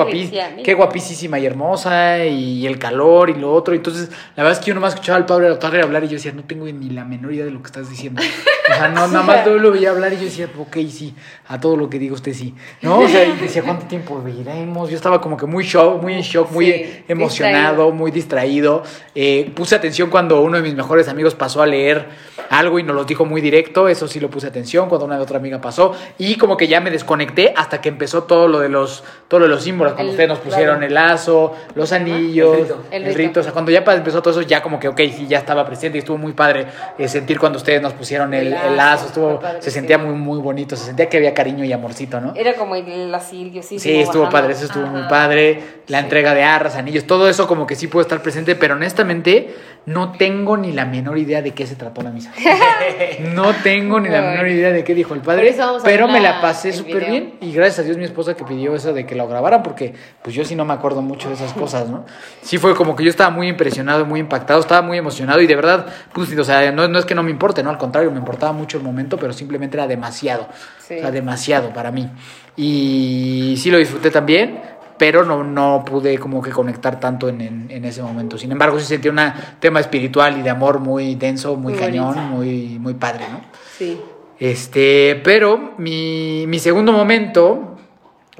[0.63, 3.73] qué guapísima y hermosa, y el calor y lo otro.
[3.73, 6.13] Entonces, la verdad es que yo nomás escuchaba al padre, al padre hablar y yo
[6.13, 8.21] decía, no tengo ni la menor idea de lo que estás diciendo.
[8.21, 11.13] O sea, no, nada más lo veía hablar y yo decía, ok, sí,
[11.47, 12.53] a todo lo que diga usted sí.
[12.81, 12.99] ¿No?
[12.99, 14.89] O sea, y decía, ¿cuánto tiempo viviremos?
[14.89, 17.91] Yo estaba como que muy shock, muy en shock, muy Sí, emocionado, distraído.
[17.91, 18.83] muy distraído.
[19.15, 22.05] Eh, puse atención cuando uno de mis mejores amigos pasó a leer
[22.49, 25.37] algo y nos lo dijo muy directo, eso sí lo puse atención cuando una otra
[25.37, 29.03] amiga pasó y como que ya me desconecté hasta que empezó todo lo de los
[29.27, 30.87] todo lo de los símbolos, cuando El- ustedes nos pusieron claro.
[30.87, 32.83] el lazo, los anillos, El rito.
[32.91, 33.17] el El rito.
[33.27, 33.39] rito.
[33.39, 35.97] o sea, cuando ya empezó todo eso ya como que ok, sí ya estaba presente
[35.97, 36.65] y estuvo muy padre
[36.97, 39.75] eh, sentir cuando ustedes nos pusieron el, El el lazo, lazo, estuvo padre, se sí.
[39.75, 42.33] sentía muy muy bonito, se sentía que había cariño y amorcito, ¿no?
[42.35, 43.79] Era como el asirio, sí.
[43.79, 45.81] Sí, estuvo padre, eso estuvo muy padre.
[45.87, 49.53] La entrega de arras, anillos, todo eso como que sí pudo estar presente, pero honestamente
[49.85, 52.31] no tengo ni la menor idea de qué se trató la misa.
[53.33, 56.71] no tengo ni la menor idea de qué dijo el padre, pero me la- pasé
[56.73, 59.63] súper bien y gracias a Dios mi esposa que pidió eso de que lo grabaran
[59.63, 62.05] porque pues yo sí no me acuerdo mucho de esas cosas, ¿no?
[62.41, 65.55] Sí fue como que yo estaba muy impresionado, muy impactado, estaba muy emocionado y de
[65.55, 67.69] verdad, pues, o sea, no, no es que no me importe, ¿no?
[67.69, 70.47] Al contrario, me importaba mucho el momento, pero simplemente era demasiado.
[70.79, 70.95] Sí.
[70.95, 72.09] O sea, demasiado para mí.
[72.55, 74.59] Y sí lo disfruté también,
[74.97, 78.37] pero no, no pude como que conectar tanto en, en- en ese momento.
[78.37, 79.19] Sin embargo, sí sentí un
[79.59, 83.41] tema espiritual y de amor muy denso, muy, Muy cañón, muy, muy padre, ¿no?
[83.77, 83.99] Sí.
[84.37, 87.70] Este, pero mi, mi segundo momento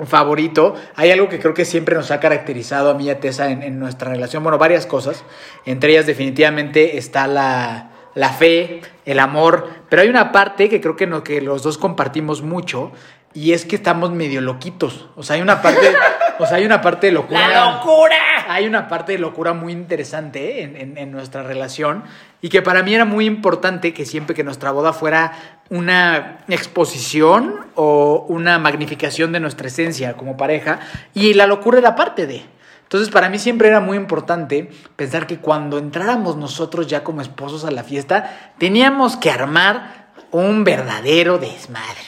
[0.06, 3.49] favorito, hay algo que creo que siempre nos ha caracterizado a mí y a Tessa
[3.51, 5.23] en, en nuestra relación, bueno, varias cosas,
[5.65, 10.95] entre ellas definitivamente está la, la fe, el amor, pero hay una parte que creo
[10.95, 12.91] que, no, que los dos compartimos mucho
[13.34, 15.91] y es que estamos medio loquitos, o sea, hay una parte,
[16.39, 17.47] o sea, hay una parte de locura.
[17.47, 18.15] ¡La locura!
[18.47, 20.63] Hay una parte de locura muy interesante ¿eh?
[20.63, 22.04] en, en- en nuestra relación
[22.41, 27.66] y que para mí era muy importante que siempre que nuestra boda fuera una exposición
[27.76, 30.80] o una magnificación de nuestra esencia como pareja
[31.14, 32.44] y la locura era parte de.
[32.84, 37.64] Entonces para mí siempre era muy importante pensar que cuando entráramos nosotros ya como esposos
[37.64, 42.02] a la fiesta teníamos que armar un verdadero desmadre.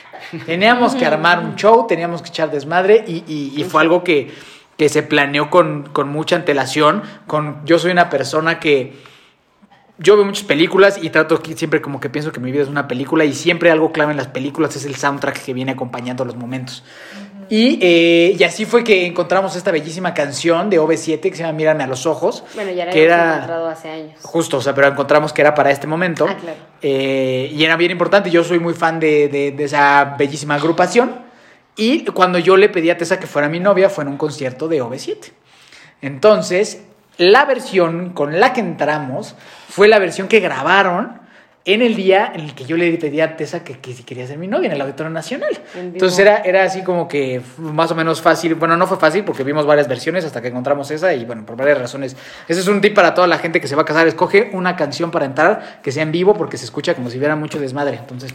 [0.46, 4.34] Teníamos que armar un show, teníamos que echar desmadre y, y- y fue algo que,
[4.78, 7.04] que se planeó con, con mucha antelación.
[7.28, 8.98] Con, yo soy una persona que
[10.00, 12.88] yo veo muchas películas y trato siempre como que pienso que mi vida es una
[12.88, 16.36] película y siempre algo clave en las películas es el soundtrack que viene acompañando los
[16.36, 16.84] momentos.
[17.50, 21.52] Y, eh, y así fue que encontramos esta bellísima canción de OV7 que se llama
[21.54, 22.44] Mírame a los ojos.
[22.56, 24.20] Bueno, ya la que era encontrado hace años.
[24.24, 26.26] Justo, o sea, pero encontramos que era para este momento.
[26.28, 26.58] Ah, claro.
[26.82, 28.32] Eh, y era bien importante.
[28.32, 31.22] Yo soy muy fan de, de- de esa bellísima agrupación.
[31.76, 34.68] Y cuando yo le pedí a Tessa que fuera mi novia, fue en un concierto
[34.68, 35.32] de OV7.
[36.02, 36.82] Entonces,
[37.18, 39.36] la versión con la que entramos
[39.70, 41.24] fue la versión que grabaron
[41.66, 44.28] en el día en el que yo le pedí a Tessa que, que si quería
[44.28, 45.58] ser mi novia en el Auditorio Nacional.
[45.76, 48.56] Entonces era, era así como que más o menos fácil.
[48.56, 51.56] Bueno, no fue fácil porque vimos varias versiones hasta que encontramos esa y bueno, por
[51.56, 52.18] varias razones.
[52.50, 54.08] Ese es un tip para toda la gente que se va a casar.
[54.08, 57.38] Escoge una canción para entrar que sea en vivo porque se escucha como si hubiera
[57.38, 57.98] mucho desmadre.
[57.98, 58.34] Entonces,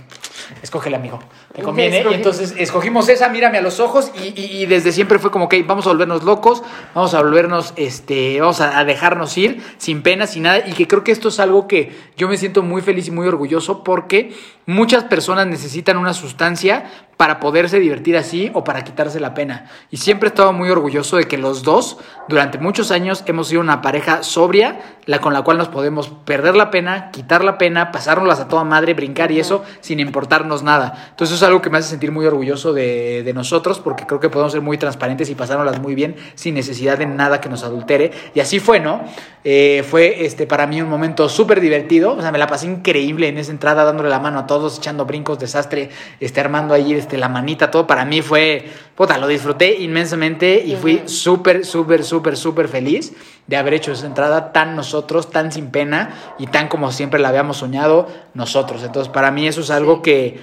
[0.62, 1.18] escógela, amigo.
[1.54, 1.96] Te conviene.
[2.10, 5.48] Y entonces escogimos esa, mírame a los ojos y, y- y desde siempre fue como
[5.48, 6.62] que vamos a volvernos locos,
[6.94, 10.62] vamos a volvernos, este, vamos a, a dejarnos ir sin pena, sin nada.
[10.66, 13.26] Y que creo que esto es algo que yo me siento muy feliz y muy
[13.26, 14.32] orgulloso porque
[14.68, 16.84] muchas personas necesitan una sustancia
[17.16, 19.66] para poderse divertir así o para quitarse la pena.
[19.90, 21.96] Y siempre he estado muy orgulloso de que los dos,
[22.28, 26.54] durante muchos años, hemos sido una pareja sobria, la con la cual nos podemos perder
[26.54, 31.08] la pena, quitar la pena, pasárnoslas a toda madre, brincar y eso, sin importarnos nada.
[31.10, 34.20] Entonces eso es algo que me hace sentir muy orgulloso de, de nosotros, porque creo
[34.20, 37.64] que podemos ser muy transparentes y pasárnoslas muy bien, sin necesidad de nada que nos
[37.64, 38.12] adultere.
[38.34, 39.00] Y así fue, ¿no?
[39.44, 43.28] Eh, fue este, para mí un momento súper divertido, o sea, me la pasé increíble
[43.28, 47.16] en esa entrada, dándole la mano a todos, echando brincos, desastre, este, armando ahí este,
[47.16, 47.86] la manita, todo.
[47.86, 53.12] Para mí fue, puta, lo disfruté inmensamente y fui súper, súper, súper, súper feliz
[53.46, 57.28] de haber hecho esa entrada tan nosotros, tan sin pena y tan como siempre la
[57.28, 58.82] habíamos soñado nosotros.
[58.82, 60.40] Entonces, para mí eso es algo que,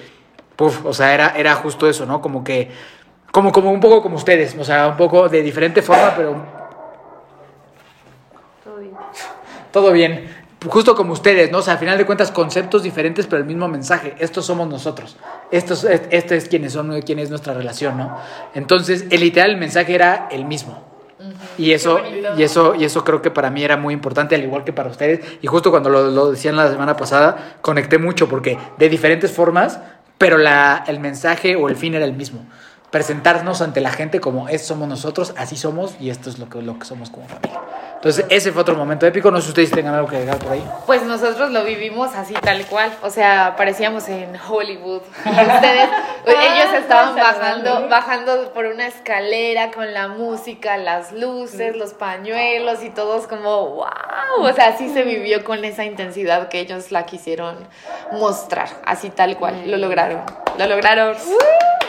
[0.56, 2.20] puf, o sea, era, era justo eso, ¿no?
[2.20, 2.70] Como que,
[3.30, 6.56] como, como un poco como ustedes, o sea, un poco de diferente forma, pero
[9.76, 10.34] Todo bien.
[10.68, 11.58] Justo como ustedes, ¿no?
[11.58, 14.14] O sea, al final de cuentas, conceptos diferentes, pero el mismo mensaje.
[14.18, 15.16] Estos somos nosotros.
[15.50, 18.16] Estos, es- esto es quienes son, quién es nuestra relación, ¿no?
[18.54, 20.84] Entonces, el literal, el mensaje era el mismo.
[21.58, 21.98] Y eso,
[22.36, 24.90] y eso, y eso creo que para mí era muy importante, al igual que para
[24.90, 25.20] ustedes.
[25.42, 29.80] Y justo cuando lo, lo decían la semana pasada, conecté mucho, porque de diferentes formas,
[30.18, 32.44] pero la, el mensaje o el fin era el mismo.
[32.90, 36.62] Presentarnos ante la gente como es somos nosotros, así somos, y esto es lo que,
[36.62, 37.60] lo que somos como familia.
[38.06, 39.32] Entonces, ese fue otro momento épico.
[39.32, 40.64] No sé si ustedes tengan algo que agregar por ahí.
[40.86, 45.02] Pues nosotros lo vivimos así tal cual, o sea, parecíamos en Hollywood.
[45.24, 45.90] Ustedes,
[46.24, 52.90] ellos estaban bajando, bajando por una escalera con la música, las luces, los pañuelos y
[52.90, 53.86] todos como wow,
[54.38, 57.66] o sea, así se vivió con esa intensidad que ellos la quisieron
[58.12, 60.22] mostrar, así tal cual, lo lograron,
[60.56, 61.16] lo lograron.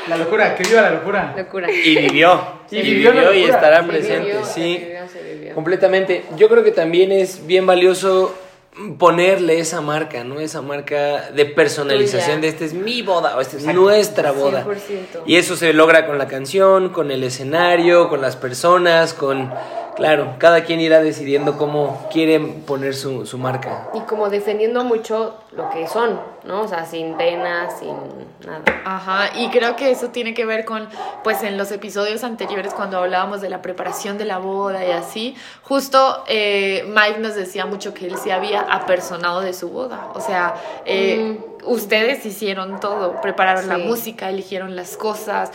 [0.08, 1.34] La locura, que viva la locura.
[1.38, 1.70] Locura.
[1.70, 2.57] Y vivió.
[2.72, 4.52] Y y vivió y estará presente, vivió, sí.
[4.54, 5.56] se vivió, se vivió.
[5.56, 6.26] Completamente.
[6.38, 8.36] Yo creo que también es bien valioso
[9.00, 10.40] ponerle esa marca, ¿no?
[10.40, 14.66] Esa marca de personalización de esta es mi boda o esta es nuestra boda.
[14.66, 15.24] 100%.
[15.26, 19.52] Y eso se logra con la canción, con el escenario, con las personas, con...
[19.98, 23.90] Claro, cada quien irá decidiendo cómo quieren poner su, su marca.
[23.96, 26.62] Y como defendiendo mucho lo que son, ¿no?
[26.62, 27.96] O sea, sin penas, sin
[28.46, 28.62] nada.
[28.86, 30.88] Ajá, y creo que eso tiene que ver con,
[31.24, 35.36] pues en los episodios anteriores cuando hablábamos de la preparación de la boda y así,
[35.64, 40.22] justo eh, Mike nos decía mucho que él se había apersonado de su boda, o
[40.22, 40.54] sea,
[40.86, 45.52] eh, ustedes hicieron todo, prepararon la música, eligieron las cosas,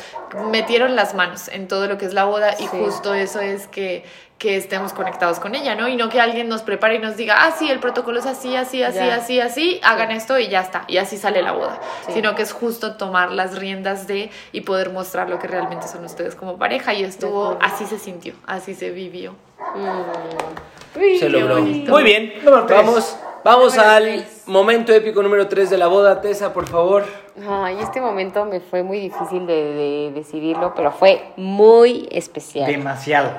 [0.50, 4.04] metieron las manos en todo lo que es la boda y justo eso es que
[4.42, 5.86] que estemos conectados con ella, ¿no?
[5.86, 8.56] Y no que alguien nos prepare y nos diga, ah, sí, el protocolo es así,
[8.56, 9.14] así, así, Ya.
[9.14, 11.80] así, así, hagan esto y ya está, y así sale la boda.
[12.12, 16.04] Sino que es justo tomar las riendas de y poder mostrar lo que realmente son
[16.04, 19.36] ustedes como pareja y estuvo, así se sintió, así se vivió.
[19.74, 20.98] Mm.
[21.00, 21.60] Uy, Se logró.
[21.62, 22.34] Muy bien.
[22.44, 22.66] Número.
[22.68, 24.42] Vamos, vamos Número al tres.
[24.46, 26.20] momento épico número 3 de la boda.
[26.20, 27.04] Tessa, por favor.
[27.48, 32.66] Ay, este momento me fue muy difícil de, de decidirlo, pero fue muy especial.
[32.70, 33.30] Demasiado.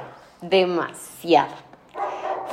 [0.42, 1.54] demasiado.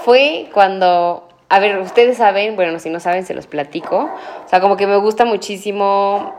[0.04, 4.10] Fue cuando, a ver, ustedes saben, bueno, si no saben, se los platico.
[4.44, 6.34] O sea, como que me gusta muchísimo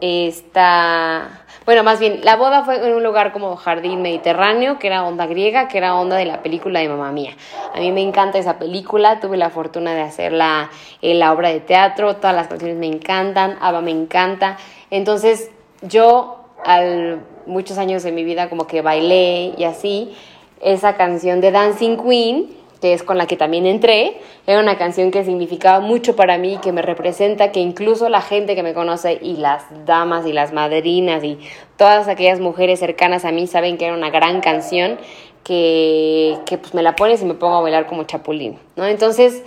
[0.00, 1.42] esta...
[1.68, 5.26] Bueno, más bien, la boda fue en un lugar como jardín mediterráneo, que era onda
[5.26, 7.36] griega, que era onda de la película de Mamá Mía.
[7.74, 10.70] A mí me encanta esa película, tuve la fortuna de hacerla
[11.02, 14.56] en la obra de teatro, todas las canciones me encantan, Ava me encanta.
[14.90, 15.50] Entonces,
[15.82, 20.16] yo, al muchos años de mi vida, como que bailé y así,
[20.62, 22.46] esa canción de Dancing Queen,
[22.80, 26.58] que es con la que también entré, era una canción que significaba mucho para mí,
[26.62, 30.52] que me representa, que incluso la gente que me conoce y las damas y las
[30.52, 31.38] madrinas y
[31.76, 34.98] todas aquellas mujeres cercanas a mí saben que era una gran canción
[35.44, 38.86] que, que pues me la pones y me pongo a bailar como chapulín, ¿no?
[38.86, 39.42] Entonces,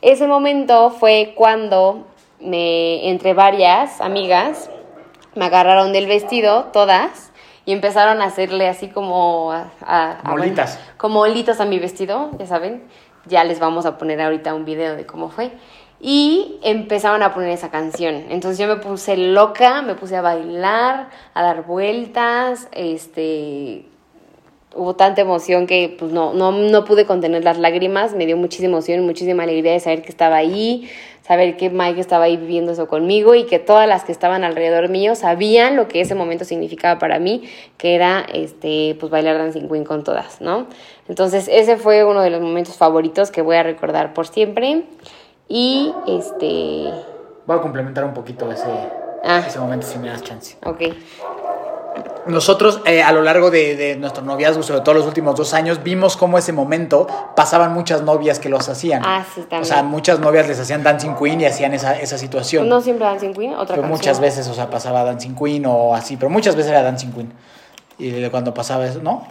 [0.00, 2.06] ese momento fue cuando
[2.40, 4.70] me, entre varias amigas,
[5.34, 7.31] me agarraron del vestido, todas,
[7.64, 9.52] y empezaron a hacerle así como...
[9.52, 10.78] A, a- a- Bolitas.
[10.96, 12.82] como olitas a mi vestido, ya saben.
[13.26, 15.52] Ya les vamos a poner ahorita un video de cómo fue.
[16.00, 18.24] Y empezaron a poner esa canción.
[18.30, 23.86] Entonces yo me puse loca, me puse a bailar, a dar vueltas, este
[24.74, 28.68] hubo tanta emoción que pues no, no, no pude contener las lágrimas, me dio muchísima
[28.72, 30.88] emoción, muchísima alegría de saber que estaba ahí,
[31.22, 34.88] saber que Mike estaba ahí viviendo eso conmigo y que todas las que estaban alrededor
[34.88, 37.44] mío sabían lo que ese momento significaba para mí,
[37.78, 40.66] que era este pues bailar Dancing Queen con todas, ¿no?
[41.08, 44.82] Entonces ese fue uno de los momentos favoritos que voy a recordar por siempre
[45.48, 46.90] y este
[47.46, 48.68] Voy a complementar un poquito ese,
[49.24, 49.42] Ah.
[49.46, 50.56] ese momento si me das chance.
[50.64, 50.80] ok,
[52.26, 55.82] Nosotros eh, a lo largo de, de nuestro noviazgo, sobre todo los últimos dos años,
[55.82, 59.02] vimos cómo ese momento pasaban muchas novias que los hacían.
[59.04, 59.62] Ah, sí, también.
[59.62, 62.68] O sea, muchas novias les hacían Dancing Queen y hacían esa, esa situación.
[62.68, 63.88] no siempre Dancing Queen, otra Pero canción.
[63.88, 67.32] muchas veces, o sea, pasaba Dancing Queen o así, pero muchas veces era Dancing Queen.
[67.98, 69.26] Y cuando pasaba eso, ¿no?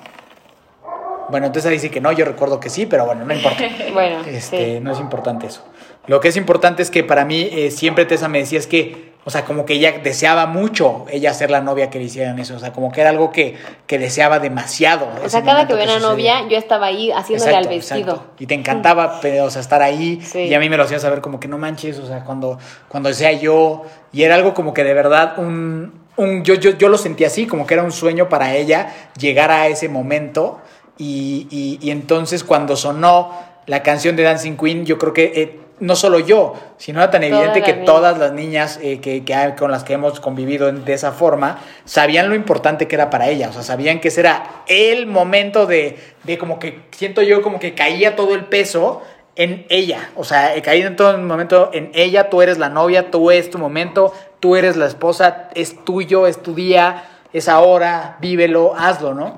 [1.30, 3.63] Bueno, entonces dice que no, yo recuerdo que sí, pero bueno, no importa.
[3.93, 4.80] Bueno, Este, sí.
[4.82, 5.62] No es importante eso.
[6.08, 9.11] Lo que es importante es que para mí eh, siempre Tessa me decía es que,
[9.23, 12.55] o sea, como que ella deseaba mucho ella ser la novia que le hicieran eso.
[12.55, 13.55] O sea, como que era algo que,
[13.86, 15.07] que deseaba demasiado.
[15.23, 17.99] O sea, cada que veía una novia, yo estaba ahí haciéndole Exacto, al vestido.
[18.15, 18.34] exacto.
[18.39, 20.19] Y te encantaba, pero, o sea, estar ahí.
[20.23, 20.39] Sí.
[20.45, 22.57] Y a mí me lo hacía saber como que no manches, o sea, cuando,
[22.88, 23.84] cuando sea yo.
[24.12, 26.01] Y era algo como que de verdad un.
[26.17, 29.51] un yo, yo, yo lo sentía así, como que era un sueño para ella llegar
[29.51, 30.60] a ese momento.
[30.97, 33.31] Y, y- y entonces cuando sonó
[33.67, 37.24] la canción de Dancing Queen, yo creo que eh, no solo yo, sino era tan
[37.24, 40.86] evidente que todas las niñas eh, que, que hay- con las que hemos convivido en-
[40.86, 43.50] de esa forma sabían lo importante que era para ella.
[43.50, 47.60] O sea, sabían que ese era el momento de, de como que siento yo como
[47.60, 49.02] que caía todo el peso
[49.36, 50.12] en ella.
[50.15, 52.30] O sea, eh, caía en todo el momento en ella.
[52.30, 56.41] Tú eres la novia, tú es tu momento, tú eres la esposa, es tuyo, es
[56.44, 59.38] tu día, es ahora, vívelo, hazlo, ¿no?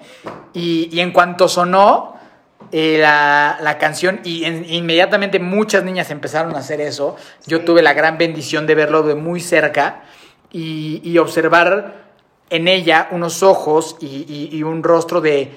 [0.54, 2.16] Y, y en cuanto sonó,
[2.76, 7.16] eh, la, la canción y en- inmediatamente muchas niñas empezaron a hacer eso.
[7.46, 10.02] Yo tuve la gran bendición de verlo de muy cerca
[10.52, 12.04] y, y observar
[12.50, 15.52] en ella unos ojos y, y- y un rostro de,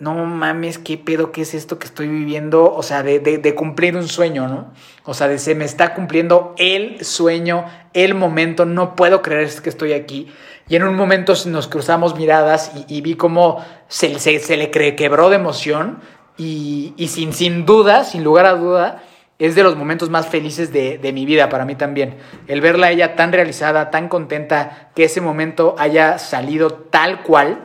[0.00, 3.54] no mames, qué pedo, qué es esto que estoy viviendo, o sea, de, de, de,
[3.54, 4.72] cumplir un sueño, ¿no?
[5.04, 9.70] O sea, de se me está cumpliendo el sueño, el momento, no puedo creer que
[9.70, 10.32] estoy aquí.
[10.68, 14.70] Y en un momento nos cruzamos miradas y, y vi cómo se, se, se le
[14.70, 16.00] quebró de emoción
[16.36, 19.02] y, y, sin, sin duda, sin lugar a duda,
[19.38, 22.16] es de los momentos más felices de, de, mi vida para mí también.
[22.46, 27.64] El verla a ella tan realizada, tan contenta, que ese momento haya salido tal cual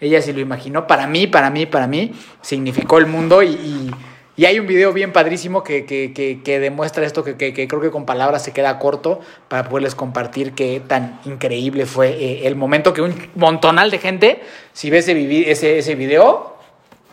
[0.00, 0.86] ella sí lo imaginó.
[0.86, 3.90] Para mí, para mí, para mí, significó el mundo y, y,
[4.38, 7.90] y hay un video bien padrísimo que, que, que, que demuestra esto, que, creo que
[7.90, 12.94] con palabras se queda corto para poderles compartir qué tan increíble fue eh, el momento
[12.94, 14.40] que un montonal de gente,
[14.72, 16.57] si ve ese, ese, ese video,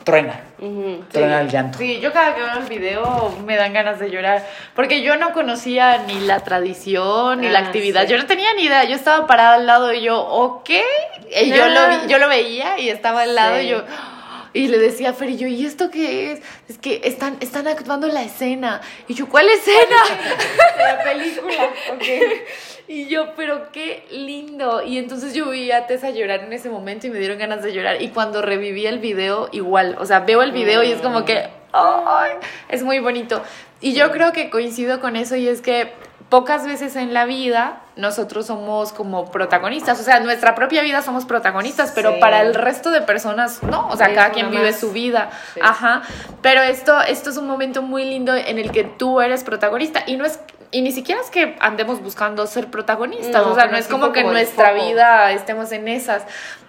[0.05, 0.39] truena.
[0.59, 1.07] Uh -huh.
[1.09, 1.45] Truena sí.
[1.45, 1.77] el llanto.
[1.79, 4.47] Sí, yo cada que veo el video me dan ganas de llorar.
[4.73, 8.03] Porque yo no conocía ni la tradición ni ah, la actividad.
[8.03, 8.13] Sí.
[8.13, 8.85] Yo no tenía ni idea.
[8.85, 10.69] Yo estaba parada al lado y yo, ok.
[11.41, 13.65] Y yo, lo, vi, yo lo veía y estaba al lado sí.
[13.65, 13.83] y yo.
[14.53, 16.41] Y le decía a Fer y yo, ¿y esto qué es?
[16.69, 18.79] Es que están, están actuando la escena.
[19.05, 19.99] Y yo, ¿cuál escena?
[20.77, 21.69] de la película.
[21.95, 22.21] Okay.
[22.87, 24.83] Y yo, pero qué lindo.
[24.83, 27.73] Y entonces yo vi a Tessa llorar en ese momento y me dieron ganas de
[27.73, 28.01] llorar.
[28.01, 29.95] Y cuando reviví el video, igual.
[29.99, 32.31] O sea, veo el video y es como que, ¡ay!
[32.69, 33.41] Es muy bonito.
[33.81, 35.91] Y yo creo que coincido con eso y es que
[36.29, 41.23] pocas veces en la vida nosotros somos como protagonistas, o sea, nuestra propia vida somos
[41.25, 42.19] protagonistas, pero sí.
[42.19, 44.79] para el resto de personas no, o sea, cada quien vive más.
[44.79, 45.61] su vida, sí.
[45.63, 46.01] ajá,
[46.41, 50.17] pero esto, esto es un momento muy lindo en el que tú eres protagonista y
[50.17, 50.39] no es
[50.75, 54.11] y ni siquiera es que andemos buscando ser protagonistas, no, o sea, no es como
[54.11, 56.23] que en nuestra vida estemos en esas,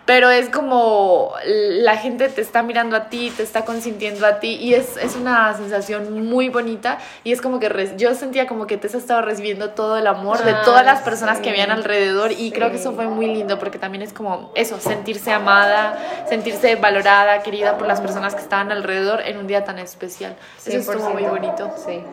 [0.04, 4.58] pero es como la gente te está mirando a ti, te está consintiendo a ti
[4.60, 8.68] y es, es una sensación muy bonita y es como que res, yo sentía como
[8.68, 11.72] que te estaba recibiendo todo el amor ah, de todas las personas sí, que habían
[11.72, 12.52] alrededor y sí.
[12.52, 17.42] creo que eso fue muy lindo porque también es como eso, sentirse amada, sentirse valorada,
[17.42, 20.36] querida por las personas que estaban alrededor en un día tan especial.
[20.64, 21.74] Eso estuvo muy bonito.
[21.84, 22.04] Sí.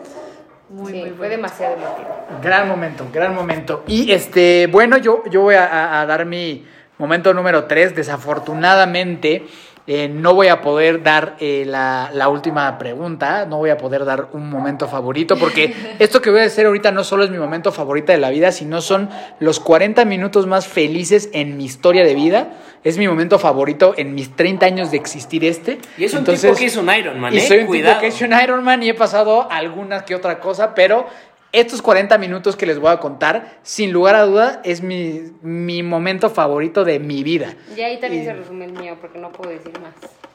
[0.73, 2.09] Muy, sí, muy fue demasiado emotivo.
[2.41, 3.83] Gran momento, gran momento.
[3.85, 6.65] Y este, bueno, yo, yo voy a, a dar mi
[6.97, 7.95] momento número 3.
[7.95, 9.45] Desafortunadamente,
[9.85, 14.05] eh, no voy a poder dar eh, la, la, última pregunta, no voy a poder
[14.05, 17.37] dar un momento favorito, porque esto que voy a hacer ahorita no solo es mi
[17.37, 22.05] momento favorito de la vida, sino son los 40 minutos más felices en mi historia
[22.05, 22.53] de vida.
[22.85, 25.79] Es mi momento favorito en mis 30 años de existir este.
[25.97, 27.37] Y es un Entonces, tipo que es un Ironman, ¿eh?
[27.37, 27.95] Y soy un Cuidado.
[27.95, 31.07] tipo que es un Ironman y he pasado alguna que otra cosa, pero
[31.53, 35.83] estos 40 minutos que les voy a contar, sin lugar a duda, es mi, mi
[35.83, 37.53] momento favorito de mi vida.
[37.77, 39.93] Y ahí también y, se resume el mío, porque no puedo decir más.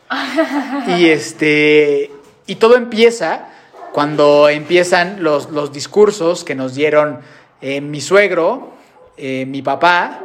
[0.98, 2.10] Y este.
[2.46, 3.48] Y todo empieza
[3.92, 7.20] cuando empiezan los, los discursos que nos dieron
[7.60, 8.70] eh, mi suegro,
[9.16, 10.20] eh, mi papá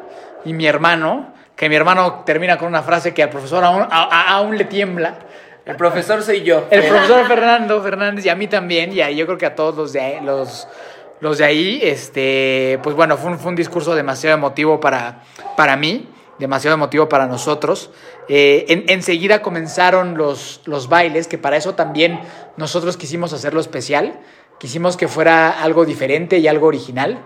[0.45, 1.33] y mi hermano.
[1.55, 4.65] Que mi hermano termina con una frase que al profesor aún, a, a, aún le
[4.65, 5.19] tiembla.
[5.65, 6.67] El profesor soy yo.
[6.69, 9.75] El profesor Fernando Fernández y a mí también, y ahí yo creo que a todos
[9.75, 10.67] los de los,
[11.21, 15.23] los de ahí, este, pues bueno, fue un, fue un discurso demasiado emotivo para,
[15.55, 17.91] para mí, demasiado emotivo para nosotros.
[18.27, 22.19] Eh, en, enseguida comenzaron los, los bailes, que para eso también
[22.57, 24.19] nosotros quisimos hacerlo especial,
[24.59, 27.23] quisimos que fuera algo diferente y algo original.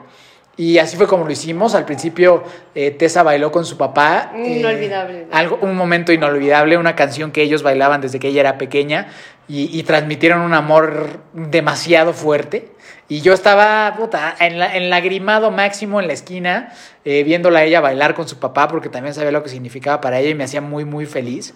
[0.58, 1.76] Y así fue como lo hicimos.
[1.76, 2.44] Al principio
[2.74, 4.34] eh, Tessa bailó con su papá.
[4.36, 5.20] Inolvidable.
[5.20, 9.08] Eh, algo, un momento inolvidable, una canción que ellos bailaban desde que ella era pequeña
[9.48, 12.72] y, y transmitieron un amor demasiado fuerte.
[13.08, 16.74] Y yo estaba puta, en, la, en lagrimado máximo en la esquina,
[17.06, 20.20] eh, viéndola a ella bailar con su papá, porque también sabía lo que significaba para
[20.20, 21.54] ella y me hacía muy, muy feliz.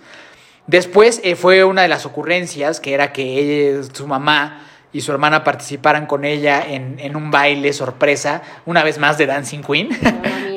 [0.68, 4.62] Después fue una de las ocurrencias, que era que ella, su mamá
[4.94, 9.26] y su hermana participaran con ella en, en un baile sorpresa, una vez más de
[9.26, 9.90] Dancing Queen,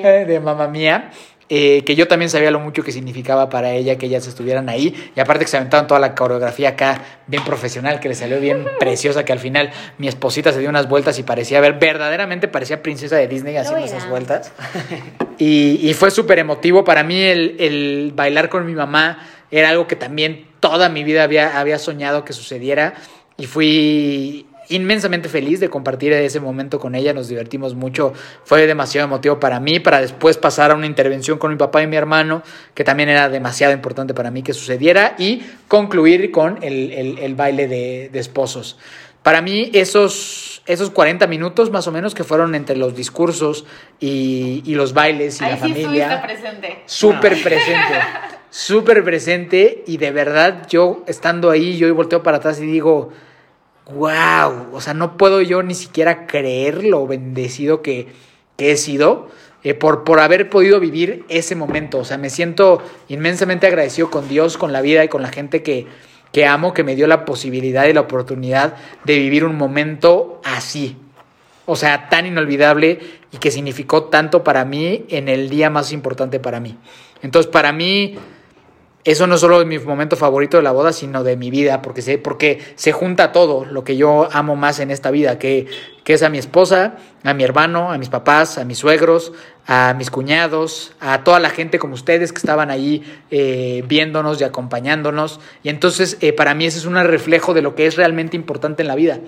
[0.03, 1.11] de Mamma Mía.
[1.51, 5.13] Eh, que yo también sabía lo mucho que significaba para ella que ellas estuvieran ahí
[5.15, 8.65] y aparte que se aventaron toda la coreografía acá bien profesional que le salió bien
[8.79, 12.83] preciosa que al final mi esposita se dio unas vueltas y parecía ver verdaderamente parecía
[12.83, 14.53] princesa de Disney haciendo no esas vueltas.
[15.37, 19.19] Y, y fue súper emotivo para mí el, el, bailar con mi mamá
[19.51, 22.95] era algo que también toda mi vida había, había soñado que sucediera
[23.37, 28.13] y fui inmensamente feliz de compartir ese momento con ella, nos divertimos mucho,
[28.45, 31.87] fue demasiado emotivo para mí, para después pasar a una intervención con mi papá y
[31.87, 32.43] mi hermano,
[32.75, 37.35] que también era demasiado importante para mí que sucediera, y concluir con el, el, el
[37.35, 38.79] baile de, de, esposos.
[39.23, 43.65] Para mí esos, esos 40 minutos más o menos que fueron entre los discursos
[44.01, 46.23] y, y los bailes y Ahí la sí familia.
[46.23, 46.83] presente.
[46.87, 47.95] Súper presente.
[48.57, 53.11] Súper presente y de verdad yo estando ahí, yo volteo para atrás y digo,
[53.93, 58.07] wow, o sea, no puedo yo ni siquiera creer lo bendecido que,
[58.57, 59.27] que he sido.
[59.65, 61.99] eh, por, por haber podido vivir ese momento.
[61.99, 65.65] O sea, me siento inmensamente agradecido con Dios, con la vida y con la gente
[65.65, 65.89] que,
[66.31, 70.97] que amo, que me dio la posibilidad y la oportunidad de vivir un momento así.
[71.67, 73.01] O sea, tan inolvidable
[73.33, 76.79] y que significó tanto para mí en el día más importante para mí.
[77.21, 78.17] Entonces, para mí,
[79.05, 82.01] eso no solo es mi momento favorito de la boda, sino de mi vida, porque
[82.01, 85.67] se, porque se junta todo lo que yo amo más en esta vida, que,
[86.05, 89.33] que es a mi esposa, a mi hermano, a mis papás, a mis suegros,
[89.67, 94.45] a mis cuñados, a toda la gente como ustedes que estaban ahí eh, viéndonos y
[94.45, 95.39] acompañándonos.
[95.63, 98.83] Y entonces, eh, para mí ese es un reflejo de lo que es realmente importante
[98.83, 99.21] en la vida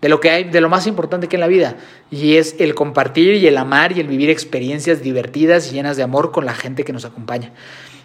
[0.00, 1.76] de lo que hay, de lo más importante que en la vida,
[2.10, 6.02] y es el compartir y el amar y el vivir experiencias divertidas y llenas de
[6.02, 7.52] amor con la gente que nos acompaña.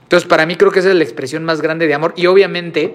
[0.05, 2.93] Entonces, para mí creo que esa es la expresión más grande de amor y obviamente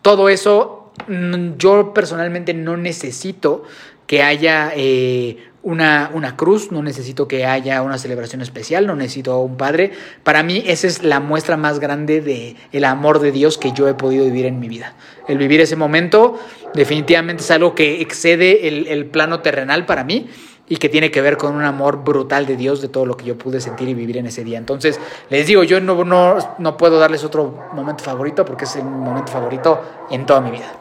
[0.00, 3.64] todo eso mm, yo personalmente no necesito
[4.06, 9.40] que haya eh, una, una, cruz, no necesito que haya una celebración especial, no necesito
[9.40, 9.90] un padre.
[10.22, 13.88] Para mí esa es la muestra más grande de el amor de Dios que yo
[13.88, 14.94] he podido vivir en mi vida.
[15.26, 16.38] El vivir ese momento
[16.74, 20.28] definitivamente es algo que excede el, el plano terrenal para mí
[20.72, 23.26] y que tiene que ver con un amor brutal de Dios de todo lo que
[23.26, 24.56] yo pude sentir y vivir en ese día.
[24.56, 24.98] Entonces,
[25.28, 29.30] les digo, yo no, no, no puedo darles otro momento favorito porque es el momento
[29.30, 30.72] favorito en toda mi vida.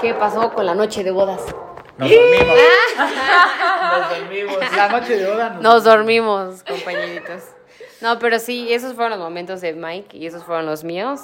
[0.00, 1.40] ¿Qué pasó con la noche de bodas?
[1.98, 2.56] Nos dormimos.
[3.92, 4.56] nos dormimos.
[4.74, 7.42] La noche de boda nos, Nos dormimos, compañeritos.
[8.00, 11.20] No, pero sí, esos fueron los momentos de Mike y esos fueron los míos.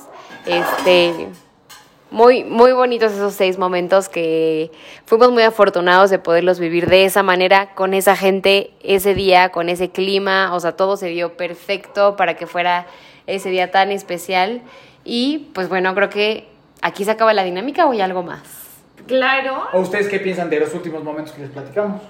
[0.47, 1.31] Este,
[2.15, 4.71] muy, muy bonitos esos seis momentos que
[5.05, 9.69] fuimos muy afortunados de poderlos vivir de esa manera, con esa gente, ese día, con
[9.69, 10.55] ese clima.
[10.55, 12.87] O sea, todo se dio perfecto para que fuera
[13.27, 14.63] ese día tan especial.
[15.05, 16.47] Y pues bueno, creo que
[16.83, 18.43] aquí se acaba la dinámica o hay algo más.
[19.09, 19.65] Claro.
[19.73, 22.01] ¿O ustedes qué piensan de los últimos momentos que les platicamos?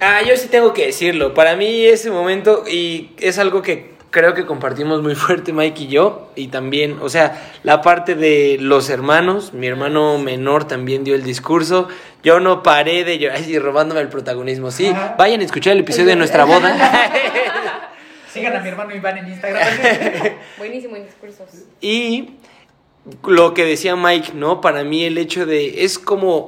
[0.00, 1.34] Ah, yo sí tengo que decirlo.
[1.34, 5.86] Para mí ese momento, y es algo que creo que compartimos muy fuerte Mike y
[5.88, 11.14] yo, y también, o sea, la parte de los hermanos, mi hermano menor también dio
[11.14, 11.88] el discurso,
[12.22, 15.14] yo no paré de llorar, y robándome el protagonismo, sí, Ajá.
[15.18, 16.76] vayan a escuchar el episodio de nuestra boda.
[18.32, 19.66] Sigan a mi hermano Iván en Instagram.
[20.56, 21.48] Buenísimo en discursos.
[21.80, 22.34] Y
[23.26, 24.60] lo que decía Mike, ¿no?
[24.60, 26.46] Para mí el hecho de, es como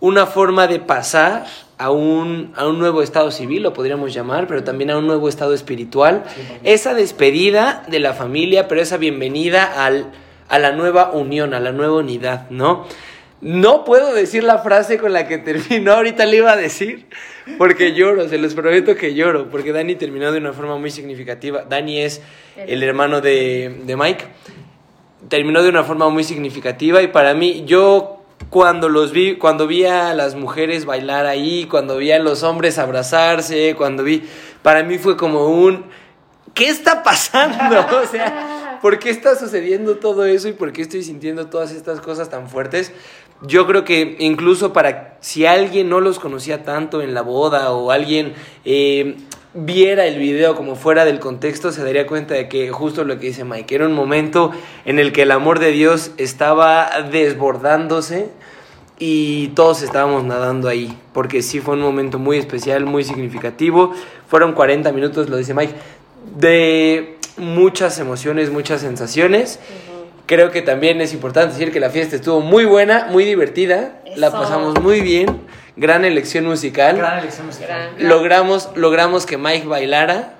[0.00, 1.46] una forma de pasar
[1.78, 5.28] a un, a un nuevo estado civil, lo podríamos llamar, pero también a un nuevo
[5.28, 6.24] estado espiritual.
[6.62, 10.12] Esa despedida de la familia, pero esa bienvenida al,
[10.48, 12.86] a la nueva unión, a la nueva unidad, ¿no?
[13.40, 17.06] No puedo decir la frase con la que terminó, ahorita le iba a decir,
[17.58, 21.64] porque lloro, se los prometo que lloro, porque Dani terminó de una forma muy significativa.
[21.68, 22.22] Dani es
[22.56, 24.24] el hermano de, de Mike
[25.28, 28.23] terminó de una forma muy significativa y para mí yo
[28.54, 32.78] cuando los vi cuando vi a las mujeres bailar ahí cuando vi a los hombres
[32.78, 34.22] abrazarse cuando vi
[34.62, 35.86] para mí fue como un
[36.54, 41.02] qué está pasando o sea por qué está sucediendo todo eso y por qué estoy
[41.02, 42.92] sintiendo todas estas cosas tan fuertes
[43.42, 47.90] yo creo que incluso para si alguien no los conocía tanto en la boda o
[47.90, 48.34] alguien
[48.64, 49.16] eh,
[49.54, 53.28] viera el video como fuera del contexto, se daría cuenta de que justo lo que
[53.28, 54.50] dice Mike, era un momento
[54.84, 58.30] en el que el amor de Dios estaba desbordándose
[58.98, 63.92] y todos estábamos nadando ahí, porque sí fue un momento muy especial, muy significativo.
[64.28, 65.74] Fueron 40 minutos, lo dice Mike,
[66.36, 69.58] de muchas emociones, muchas sensaciones.
[70.26, 74.30] Creo que también es importante decir que la fiesta estuvo muy buena, muy divertida, la
[74.30, 75.40] pasamos muy bien,
[75.76, 77.90] gran elección musical Gran elección musical.
[77.98, 80.34] Gran- logramos, logramos que Mike bailara.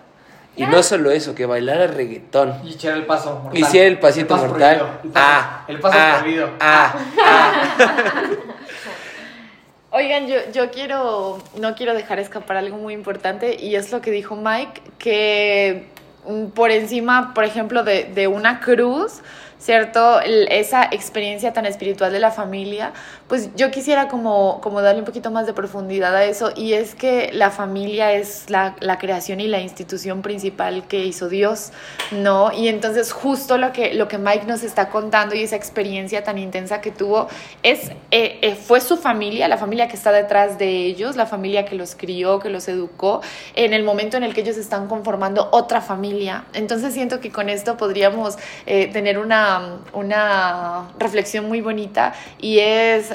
[0.56, 2.54] Y no solo eso, que bailara reggaetón.
[2.64, 3.60] Y hiciera el paso mortal.
[3.60, 4.76] Hiciera el pasito paso mortal.
[4.78, 5.00] prohibido.
[5.04, 6.50] El paso, ah, el paso ah, prohibido.
[6.60, 6.94] ah,
[7.24, 8.22] ah.
[9.90, 14.10] Oigan, yo, yo quiero, no quiero dejar escapar algo muy importante y es lo que
[14.10, 15.86] dijo Mike, que
[16.26, 19.20] mm, por encima, por ejemplo, de, de una cruz,
[19.60, 20.20] ¿cierto?
[20.20, 22.92] El- esa experiencia tan espiritual de la familia,
[23.34, 26.94] pues yo quisiera como, como darle un poquito más de profundidad a eso y es
[26.94, 31.72] que la familia es la, la creación y la institución principal que hizo Dios,
[32.12, 32.52] ¿no?
[32.52, 36.38] Y entonces justo lo que, lo que Mike nos está contando y esa experiencia tan
[36.38, 37.26] intensa que tuvo
[37.64, 41.64] es, eh, eh, fue su familia, la familia que está detrás de ellos, la familia
[41.64, 43.20] que los crió, que los educó,
[43.56, 46.44] en el momento en el que ellos están conformando otra familia.
[46.52, 53.12] Entonces siento que con esto podríamos eh, tener una, una reflexión muy bonita y es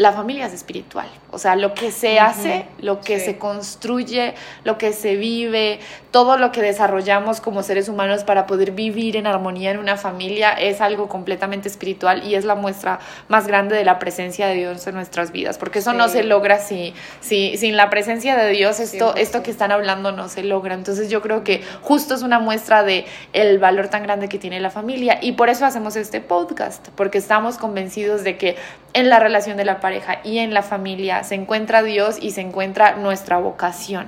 [0.00, 1.06] la familia es espiritual.
[1.30, 3.26] O sea, lo que se hace, lo que Sí.
[3.26, 4.34] se construye,
[4.64, 5.78] lo que se vive,
[6.10, 10.52] todo lo que desarrollamos como seres humanos para poder vivir en armonía en una familia
[10.52, 12.98] es algo completamente espiritual y es la muestra
[13.28, 16.58] más grande de la presencia de Dios en nuestras vidas, porque eso no se logra
[16.58, 19.18] si, si, sin la presencia de Dios, esto, 100%.
[19.18, 20.74] esto que están hablando no se logra.
[20.74, 24.58] Entonces yo creo que justo es una muestra de el valor tan grande que tiene
[24.60, 28.56] la familia y por eso hacemos este podcast, porque estamos convencidos de que
[28.92, 32.40] en la relación de la pareja y en la familia se encuentra Dios y se
[32.40, 34.06] encuentra nuestra vocación.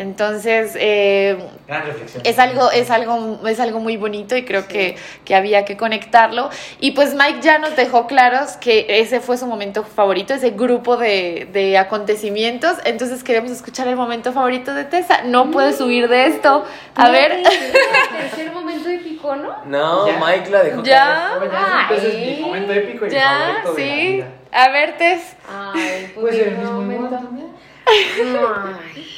[0.00, 1.36] Entonces, eh,
[1.66, 2.22] Gran reflexión.
[2.24, 6.50] es algo, es algo, es algo muy bonito y creo que, que había que conectarlo.
[6.80, 10.96] Y pues Mike ya nos dejó claros que ese fue su momento favorito, ese grupo
[10.96, 12.76] de, de acontecimientos.
[12.84, 15.22] Entonces queremos escuchar el momento favorito de Tessa.
[15.24, 16.64] No puedes huir de esto.
[16.94, 17.42] A ver.
[18.16, 19.64] tercer momento épico, ¿no?
[19.66, 20.18] No, Ya.
[20.24, 21.30] Mike la dejó Ya.
[21.42, 22.34] Entonces, Ay.
[22.36, 24.12] mi momento épico y mi Ya, favorito de la sí.
[24.12, 24.26] vida.
[24.52, 25.36] A ver, Tess.
[25.48, 27.08] Ay, Puede ser el mi mismo momento.
[27.16, 27.48] también.
[27.86, 29.14] Ay.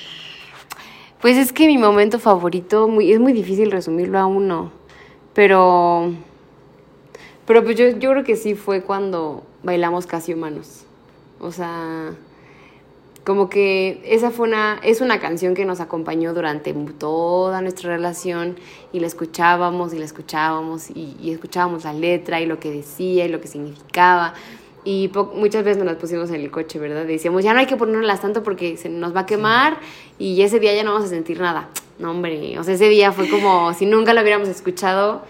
[1.20, 4.72] Pues es que mi momento favorito, muy, es muy difícil resumirlo a uno,
[5.34, 6.12] pero,
[7.46, 10.86] pero pues yo, yo creo que sí fue cuando bailamos casi humanos.
[11.38, 12.14] O sea,
[13.22, 18.56] como que esa fue una, es una canción que nos acompañó durante toda nuestra relación
[18.90, 23.26] y la escuchábamos y la escuchábamos y, y escuchábamos la letra y lo que decía
[23.26, 24.32] y lo que significaba.
[24.84, 27.04] Y po- muchas veces nos las pusimos en el coche, ¿verdad?
[27.04, 29.78] Decíamos, ya no hay que ponerlas tanto porque se nos va a quemar
[30.18, 31.68] y ese día ya no vamos a sentir nada.
[31.98, 35.22] No, hombre, o sea, ese día fue como si nunca lo hubiéramos escuchado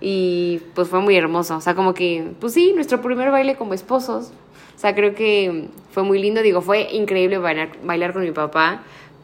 [0.00, 1.56] y pues fue muy hermoso.
[1.56, 4.30] O sea, como que, pues sí, nuestro primer baile como esposos.
[4.76, 6.42] O sea, creo que fue muy lindo.
[6.42, 8.82] Digo, fue increíble bailar, bailar con mi papá.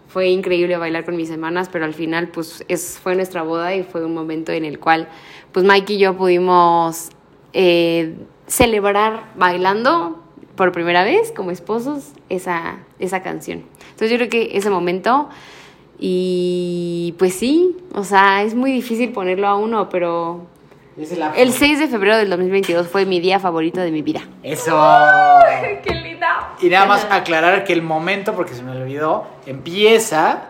[0.09, 3.82] Fue increíble bailar con mis hermanas, pero al final, pues, es, fue nuestra boda y
[3.82, 5.09] fue un momento en el cual,
[5.53, 7.11] pues, Mike y yo pudimos
[7.53, 8.14] eh,
[8.47, 10.20] celebrar bailando
[10.57, 13.64] por primera vez como esposos esa, esa canción.
[13.90, 15.28] Entonces yo creo que ese momento
[15.99, 20.47] y pues sí, o sea, es muy difícil ponerlo a uno, pero
[20.99, 21.40] Es el lapso.
[21.40, 24.20] el 6 de febrero del 2022 fue mi día favorito de mi vida.
[24.42, 24.76] Eso.
[25.82, 26.55] ¡Qué linda!
[26.61, 30.42] Y nada más aclarar que el momento, porque se me olvidó, empieza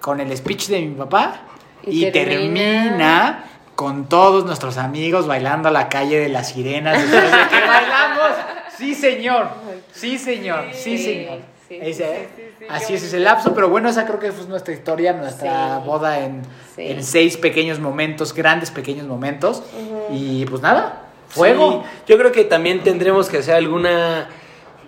[0.00, 1.40] con el speech de mi papá
[1.86, 3.44] y, Y termina- termina
[3.78, 7.00] con todos nuestros amigos bailando a la calle de las sirenas.
[7.00, 8.30] después de que bailamos.
[8.76, 9.50] Sí, señor.
[9.92, 10.64] Sí, señor.
[10.72, 11.38] Sí, Sí, señor.
[11.68, 12.28] sí, Ese-
[12.68, 15.86] así es ese lapso, pero bueno, esa creo que fue nuestra historia, nuestra Sí.
[15.86, 16.42] boda en,
[16.74, 16.88] Sí.
[16.90, 19.62] en seis pequeños momentos, grandes pequeños momentos.
[20.10, 21.84] Y pues nada, fuego.
[21.84, 24.28] Sí, yo creo que también tendremos que hacer alguna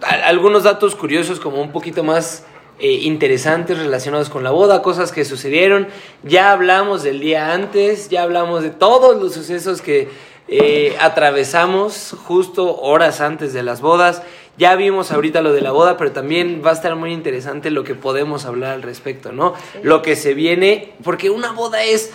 [0.02, 2.44] a- algunos datos curiosos como un poquito más
[2.80, 5.88] eh, interesantes relacionados con la boda, cosas que sucedieron.
[6.22, 10.08] Ya hablamos del día antes, ya hablamos de todos los sucesos que
[10.48, 14.22] eh, atravesamos justo horas antes de las bodas.
[14.56, 17.84] Ya vimos ahorita lo de la boda, pero también va a estar muy interesante lo
[17.84, 19.54] que podemos hablar al respecto, ¿no?
[19.82, 22.12] Lo que se viene, porque una boda es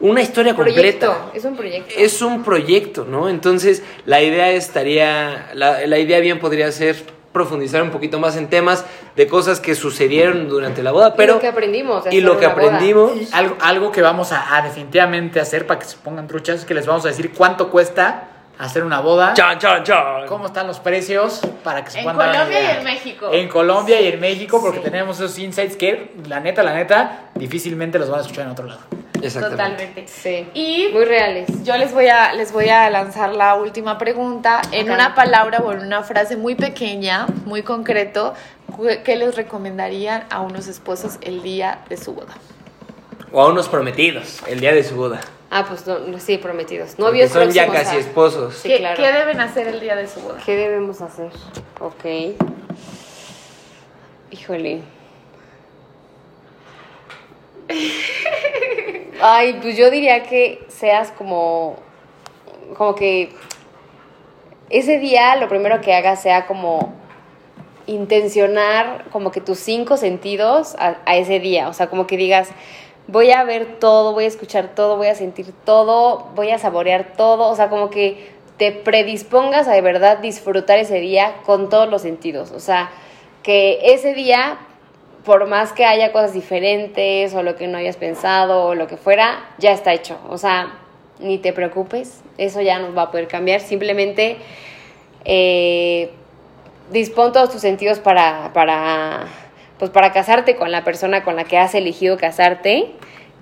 [0.00, 1.30] una historia completa.
[1.34, 1.94] Es un proyecto.
[1.96, 3.28] Es un proyecto, ¿no?
[3.28, 8.48] Entonces, la idea estaría, la, la idea bien podría ser profundizar un poquito más en
[8.48, 12.04] temas de cosas que sucedieron durante la boda, Y pero lo que aprendimos.
[12.10, 15.84] y lo que aprendimos, Y algo, algo que vamos a, a definitivamente hacer para que
[15.86, 18.28] se pongan truchas es que les vamos a decir cuánto cuesta
[18.58, 20.26] hacer una boda, chan, chan, chan.
[20.26, 22.78] cómo están los precios para que se En puedan dar una Colombia y idea.
[22.78, 23.28] en México.
[23.32, 24.84] En Colombia y en México, porque Sí.
[24.84, 28.66] tenemos esos insights que, la neta, la neta, difícilmente los van a escuchar en otro
[28.66, 28.80] lado.
[29.22, 29.86] Exactamente.
[29.86, 30.08] Totalmente.
[30.08, 30.46] Sí.
[30.54, 31.48] Y Muy reales.
[31.64, 35.72] yo les voy a les voy a lanzar la última pregunta en una palabra o
[35.72, 38.34] en una frase muy pequeña, muy concreto,
[39.04, 42.34] ¿qué les recomendarían a unos esposos el día de su boda?
[43.32, 45.20] O a unos prometidos, el día de su boda.
[45.50, 46.90] Ah, pues no, no, sí, prometidos.
[46.96, 48.54] Porque Novios son ya próximos casi a- esposos.
[48.56, 48.96] Sí, ¿Qué, claro.
[49.00, 50.38] qué deben hacer el día de su boda?
[50.44, 51.30] ¿Qué debemos hacer?
[51.80, 52.04] Ok.
[54.32, 54.82] Híjole.
[59.20, 61.76] Ay, pues yo diría que seas como.
[62.76, 63.30] Como que.
[64.68, 66.92] Ese día lo primero que hagas sea como
[67.86, 71.68] intencionar como que tus cinco sentidos a, a ese día.
[71.68, 72.48] O sea, como que digas,
[73.08, 77.12] voy a ver todo, voy a escuchar todo, voy a sentir todo, voy a saborear
[77.16, 77.48] todo.
[77.48, 82.02] O sea, como que te predispongas a de verdad disfrutar ese día con todos los
[82.02, 82.52] sentidos.
[82.52, 82.90] O sea,
[83.42, 84.58] que ese día,
[85.24, 88.96] por más que haya cosas diferentes o lo que no hayas pensado o lo que
[88.96, 90.18] fuera, ya está hecho.
[90.28, 90.78] O sea,
[91.18, 93.60] ni te preocupes, eso ya nos va a poder cambiar.
[93.60, 94.38] Simplemente
[95.24, 96.10] eh,
[96.90, 99.26] dispón todos tus sentidos para, para,
[99.78, 102.92] pues para casarte con la persona con la que has elegido casarte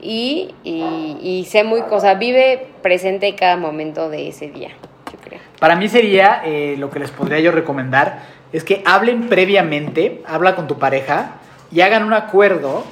[0.01, 4.71] y, y, sé muy cosa, vive presente cada momento de ese día,
[5.11, 5.41] yo creo.
[5.59, 8.23] Para mí sería, eh, lo que les podría yo recomendar,
[8.53, 11.37] es que hablen previamente, habla con tu pareja
[11.73, 12.85] y hagan un acuerdo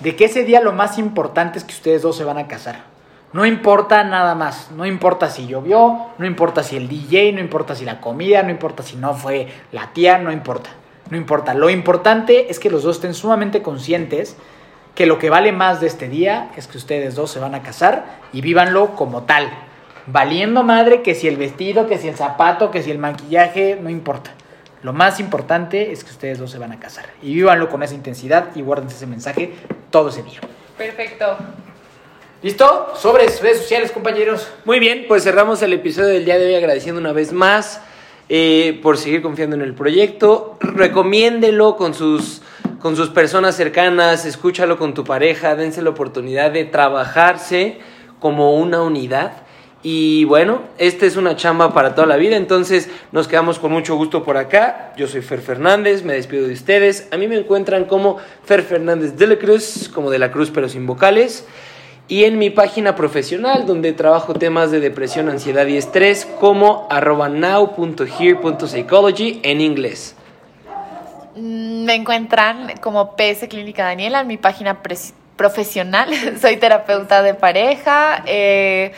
[0.00, 2.82] de que ese día lo más importante es que ustedes dos se van a casar.
[3.32, 7.74] No importa nada más, no importa si llovió, no importa si el DJ, no importa
[7.74, 10.70] si la comida, no importa si no fue la tía, no importa,
[11.10, 11.54] no importa.
[11.54, 14.36] Lo importante es que los dos estén sumamente conscientes
[14.94, 17.62] que lo que vale más de este día es que ustedes dos se van a
[17.62, 19.48] casar y vívanlo como tal.
[20.06, 23.90] Valiendo madre que si el vestido, que si el zapato, que si el maquillaje, no
[23.90, 24.32] importa.
[24.82, 27.06] Lo más importante es que ustedes dos se van a casar.
[27.22, 29.52] Y vívanlo con esa intensidad y guárdense ese mensaje
[29.90, 30.40] todo ese día.
[30.76, 31.36] Perfecto.
[32.42, 32.92] ¿Listo?
[32.96, 34.48] Sobres, redes sociales, compañeros.
[34.64, 37.82] Muy bien, pues cerramos el episodio del día de hoy agradeciendo una vez más
[38.28, 40.58] eh, por seguir confiando en el proyecto.
[40.60, 42.42] Recomiéndelo con sus,
[42.80, 47.78] con sus personas cercanas, escúchalo con tu pareja, dense la oportunidad de trabajarse
[48.20, 49.32] como una unidad.
[49.82, 53.94] Y bueno, esta es una chamba para toda la vida, entonces nos quedamos con mucho
[53.94, 54.92] gusto por acá.
[54.96, 57.08] Yo soy Fer Fernández, me despido de ustedes.
[57.12, 60.68] A mí me encuentran como Fer Fernández de la Cruz, como de la Cruz pero
[60.68, 61.46] sin vocales.
[62.08, 67.28] Y en mi página profesional, donde trabajo temas de depresión, ansiedad y estrés, como arroba
[67.28, 70.16] now.here.psychology en inglés.
[71.36, 74.78] Mm, Me encuentran como PS Clínica Daniela en mi página
[75.36, 76.08] profesional.
[76.40, 78.22] Soy terapeuta de pareja.
[78.24, 78.92] eh,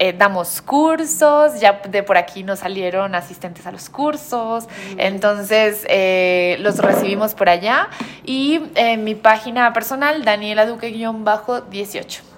[0.00, 6.56] eh, damos cursos, ya de por aquí nos salieron asistentes a los cursos, entonces eh,
[6.60, 7.88] los recibimos por allá.
[8.24, 12.33] Y en mi página personal, Daniela Duque-18.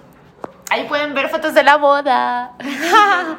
[0.70, 2.56] Ahí pueden ver fotos de la boda.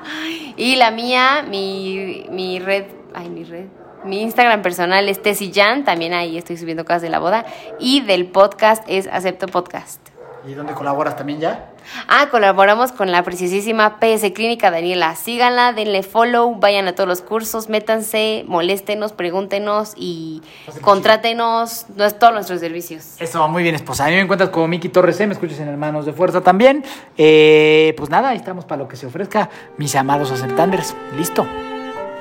[0.58, 3.66] Y la mía, mi, mi red, ay, mi red,
[4.04, 7.46] mi Instagram personal es Tessy Jan, también ahí estoy subiendo cosas de la boda.
[7.80, 10.17] Y del podcast es Acepto Podcast.
[10.48, 11.72] ¿Y dónde colaboras también ya?
[12.08, 15.14] Ah, colaboramos con la preciosísima PS Clínica Daniela.
[15.16, 20.42] Síganla, denle follow, vayan a todos los cursos, métanse, moléstenos, pregúntenos y
[20.82, 21.86] contrátenos
[22.20, 23.16] todos nuestros servicios.
[23.20, 24.06] Eso, muy bien, esposa.
[24.06, 25.28] A mí me encuentras como Miki Torres, ¿eh?
[25.28, 26.84] me escuchas en Hermanos de Fuerza también.
[27.18, 30.96] Eh, pues nada, ahí estamos para lo que se ofrezca, mis amados aceptanders.
[31.18, 31.46] Listo.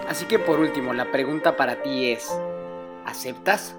[0.08, 2.28] Así que por último, la pregunta para ti es,
[3.04, 3.76] ¿aceptas?